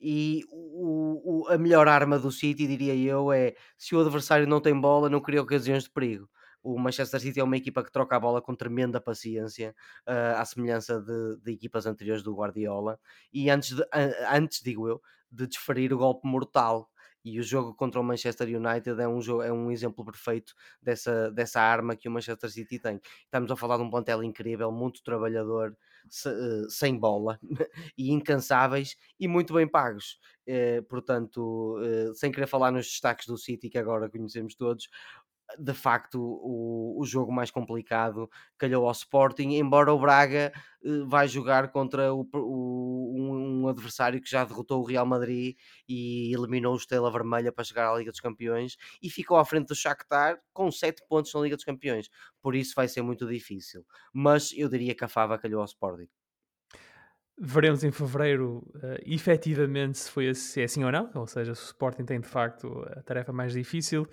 [0.00, 4.60] e o, o, a melhor arma do City, diria eu, é se o adversário não
[4.60, 6.28] tem bola, não cria ocasiões de perigo.
[6.62, 9.74] O Manchester City é uma equipa que troca a bola com tremenda paciência,
[10.06, 12.98] uh, à semelhança de, de, equipas anteriores do Guardiola,
[13.32, 13.84] e antes, de,
[14.30, 16.88] antes, digo eu, de desferir o golpe mortal
[17.24, 21.30] E o jogo contra o Manchester United é um, jogo, é um exemplo perfeito dessa,
[21.30, 23.00] dessa arma que o Manchester City tem.
[23.24, 25.76] Estamos a falar de um plantel incrível, muito trabalhador,
[26.08, 27.38] se, uh, sem bola
[27.96, 30.18] e incansáveis e muito bem pagos.
[30.48, 34.88] Uh, portanto, uh, sem querer falar nos destaques do City que agora conhecemos todos,
[35.56, 38.28] de facto o, o jogo mais complicado
[38.58, 44.20] calhou ao Sporting, embora o Braga uh, vai jogar contra o, o, um, um, adversário
[44.20, 45.56] que já derrotou o Real Madrid
[45.88, 49.68] e eliminou o Estrela Vermelha para chegar à Liga dos Campeões e ficou à frente
[49.68, 52.08] do Shakhtar com 7 pontos na Liga dos Campeões,
[52.42, 56.08] por isso vai ser muito difícil, mas eu diria que a Fava calhou ao Sporting.
[57.40, 61.62] Veremos em fevereiro uh, efetivamente se foi se é assim ou não, ou seja, se
[61.62, 64.08] o Sporting tem de facto a tarefa mais difícil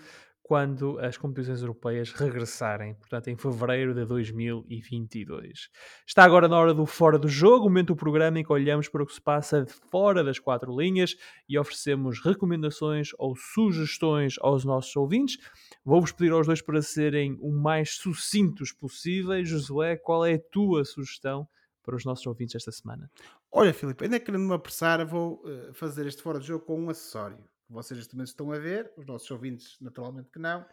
[0.46, 5.70] quando as competições europeias regressarem, portanto em fevereiro de 2022.
[6.08, 9.02] Está agora na hora do Fora do Jogo, momento do programa em que olhamos para
[9.02, 11.16] o que se passa fora das quatro linhas
[11.50, 15.40] e oferecemos recomendações ou sugestões aos nossos ouvintes.
[15.84, 19.50] Vou-vos pedir aos dois para serem o mais sucintos possíveis.
[19.50, 21.48] Josué, qual é a tua sugestão
[21.82, 23.10] para os nossos ouvintes esta semana?
[23.52, 26.92] Olha, Filipe, ainda querendo me apressar, vou uh, fazer este Fora do Jogo com um
[26.92, 27.40] acessório
[27.70, 30.66] vocês também estão a ver, os nossos ouvintes naturalmente que não,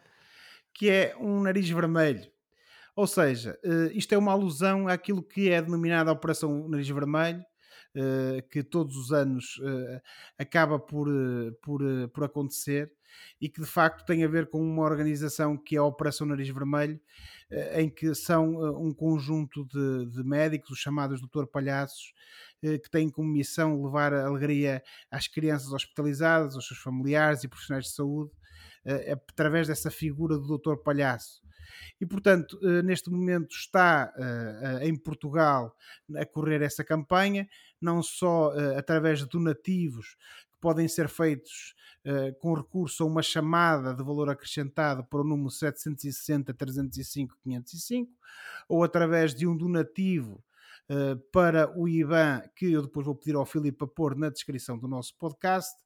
[0.72, 2.30] que é um nariz vermelho.
[2.94, 7.44] Ou seja, uh, isto é uma alusão àquilo que é denominada Operação Nariz Vermelho,
[8.50, 10.00] que todos os anos uh,
[10.38, 11.08] acaba por,
[11.60, 12.90] por, por acontecer
[13.38, 16.48] e que de facto tem a ver com uma organização que é a Operação Nariz
[16.48, 16.98] Vermelho,
[17.74, 22.14] em que são um conjunto de, de médicos, os chamados Doutor Palhaços,
[22.62, 27.86] eh, que têm como missão levar alegria às crianças hospitalizadas, aos seus familiares e profissionais
[27.86, 28.30] de saúde,
[28.84, 31.42] eh, através dessa figura do Doutor Palhaço.
[32.00, 34.12] E, portanto, eh, neste momento está
[34.82, 35.76] em Portugal
[36.16, 37.48] a correr essa campanha,
[37.82, 40.16] não só através de donativos
[40.52, 41.74] que podem ser feitos
[42.40, 48.10] com recurso a uma chamada de valor acrescentado para o número 760 305 505,
[48.68, 50.42] ou através de um donativo
[50.90, 54.78] uh, para o IBAN, que eu depois vou pedir ao Filipe para pôr na descrição
[54.78, 55.81] do nosso podcast, uh,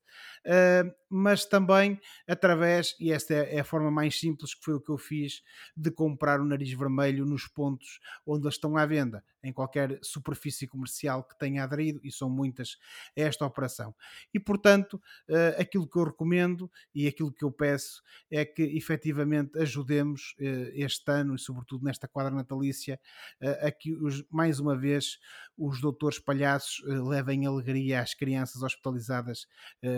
[1.08, 4.90] mas também através, e esta é, é, a forma mais simples que foi o que
[4.90, 5.42] eu fiz,
[5.76, 10.66] de comprar o nariz vermelho nos pontos onde eles estão à venda, em qualquer superfície
[10.66, 12.78] comercial que tenha aderido, e são muitas
[13.16, 13.94] a esta operação.
[14.34, 14.94] E portanto,
[15.28, 20.70] uh, aquilo que eu recomendo e aquilo que eu peço é que efetivamente ajudemos uh,
[20.74, 23.00] este ano e sobretudo nesta quadra natalícia
[23.40, 25.18] uh, a que os, mais uma vez
[25.56, 29.46] os doutores palhaços levem alegria às crianças hospitalizadas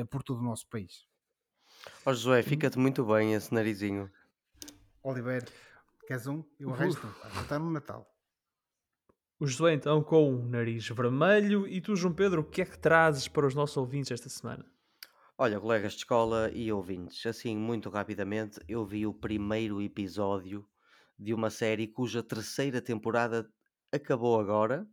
[0.08, 1.06] por todo o nosso país.
[2.04, 4.10] Ó Josué, fica-te muito bem esse narizinho.
[5.02, 5.46] Oliveira,
[6.06, 6.42] queres um?
[6.58, 6.98] Eu arranjo
[7.40, 8.06] está no Natal.
[9.40, 12.78] O Josué então com o nariz vermelho e tu, João Pedro, o que é que
[12.78, 14.66] trazes para os nossos ouvintes esta semana?
[15.36, 20.68] Olha, colegas de escola e ouvintes, assim muito rapidamente, eu vi o primeiro episódio
[21.16, 23.48] de uma série cuja terceira temporada
[23.92, 24.84] acabou agora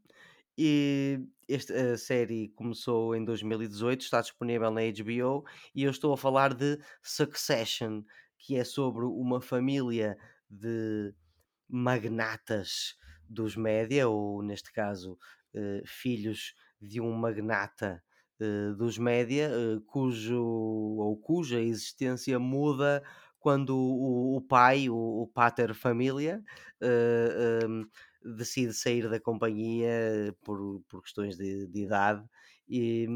[0.57, 5.43] e esta série começou em 2018, está disponível na HBO
[5.73, 8.03] e eu estou a falar de Succession,
[8.37, 10.17] que é sobre uma família
[10.49, 11.13] de
[11.67, 12.95] magnatas
[13.27, 15.17] dos média, ou neste caso,
[15.53, 18.03] eh, filhos de um magnata
[18.39, 23.03] eh, dos média, eh, cujo ou cuja existência muda
[23.39, 26.43] quando o, o pai, o, o pater família,
[26.81, 27.87] uh,
[28.37, 32.23] decide sair da companhia por, por questões de, de idade
[32.67, 33.07] e,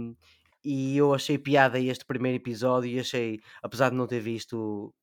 [0.63, 4.93] e eu achei piada este primeiro episódio e achei, apesar de não ter visto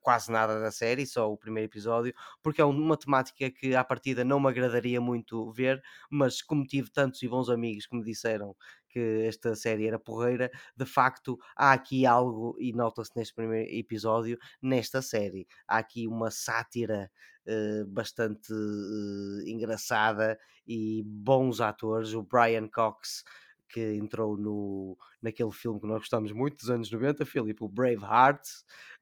[0.00, 4.24] quase nada da série, só o primeiro episódio, porque é uma temática que à partida
[4.24, 8.54] não me agradaria muito ver, mas como tive tantos e bons amigos que me disseram
[8.92, 14.38] que esta série era porreira, de facto há aqui algo, e nota-se neste primeiro episódio,
[14.60, 15.46] nesta série.
[15.66, 17.10] Há aqui uma sátira
[17.46, 22.12] uh, bastante uh, engraçada e bons atores.
[22.14, 23.24] O Brian Cox
[23.72, 28.42] que entrou no, naquele filme que nós gostamos muito dos anos 90, Filipe, o Braveheart.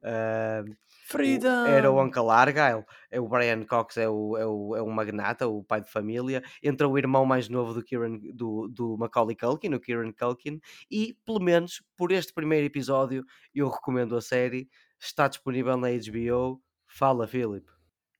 [0.00, 1.66] Uh, Freedom!
[1.66, 5.48] era o Uncle Argyle, é o Brian Cox, é, o, é, o, é um magnata,
[5.48, 6.42] o pai de família.
[6.62, 11.16] Entra o irmão mais novo do, Kieran, do, do Macaulay Culkin, o Kieran Culkin, e
[11.26, 14.68] pelo menos por este primeiro episódio eu recomendo a série.
[14.98, 16.62] Está disponível na HBO.
[16.86, 17.70] Fala, Filipe.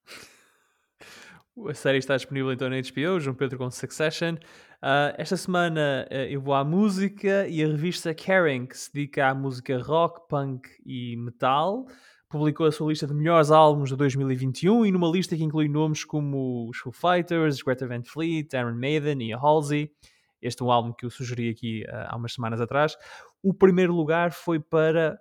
[1.68, 4.36] A série está disponível então na HBO, João Pedro com Succession.
[4.83, 9.28] Uh, esta semana uh, eu vou à música e a revista Caring, que se dedica
[9.28, 11.85] à música rock, punk e metal,
[12.31, 16.03] publicou a sua lista de melhores álbuns de 2021 e numa lista que inclui nomes
[16.03, 19.91] como os Foo Fighters, Greta Van Fleet, Iron Maiden e a Halsey.
[20.41, 22.97] Este é um álbum que eu sugeri aqui uh, há umas semanas atrás.
[23.43, 25.20] O primeiro lugar foi para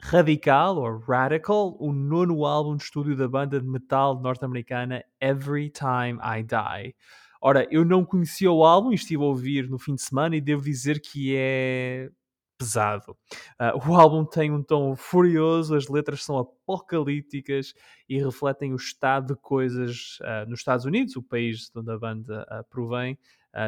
[0.00, 6.20] Radical, ou Radical, o nono álbum de estúdio da banda de metal norte-americana Every Time
[6.22, 6.94] I Die.
[7.44, 10.40] Ora, eu não conhecia o álbum e estive a ouvir no fim de semana e
[10.40, 12.08] devo dizer que é
[12.56, 13.16] pesado.
[13.60, 17.74] Uh, o álbum tem um tom furioso, as letras são apocalípticas
[18.08, 21.98] e refletem o estado de coisas uh, nos Estados Unidos, o país de onde a
[21.98, 23.18] banda uh, provém,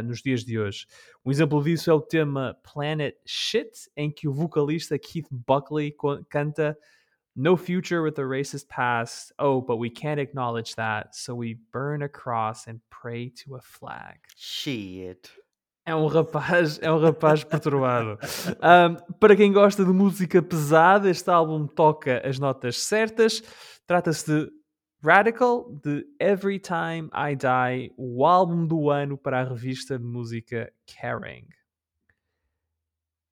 [0.03, 0.87] nos dias de hoje.
[1.23, 5.95] Um exemplo disso é o tema Planet Shit, em que o vocalista Keith Buckley
[6.31, 6.75] canta
[7.37, 9.33] No future with a racist past.
[9.39, 13.61] Oh, but we can't acknowledge that, so we burn a cross and pray to a
[13.61, 14.19] flag.
[14.37, 15.31] Shit.
[15.87, 18.19] É um rapaz, é um rapaz perturbado.
[18.63, 23.43] Um, para quem gosta de música pesada, este álbum toca as notas certas.
[23.87, 24.51] Trata-se de
[25.03, 30.73] Radical, de Every Time I Die, o álbum do ano para a revista de música
[30.87, 31.47] Caring.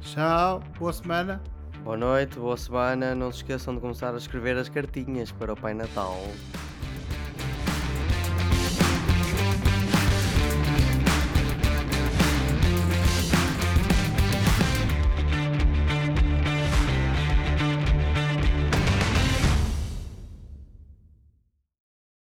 [0.00, 1.40] Tchau, boa semana.
[1.84, 3.14] Boa noite, boa semana.
[3.14, 6.16] Não se esqueçam de começar a escrever as cartinhas para o Pai Natal.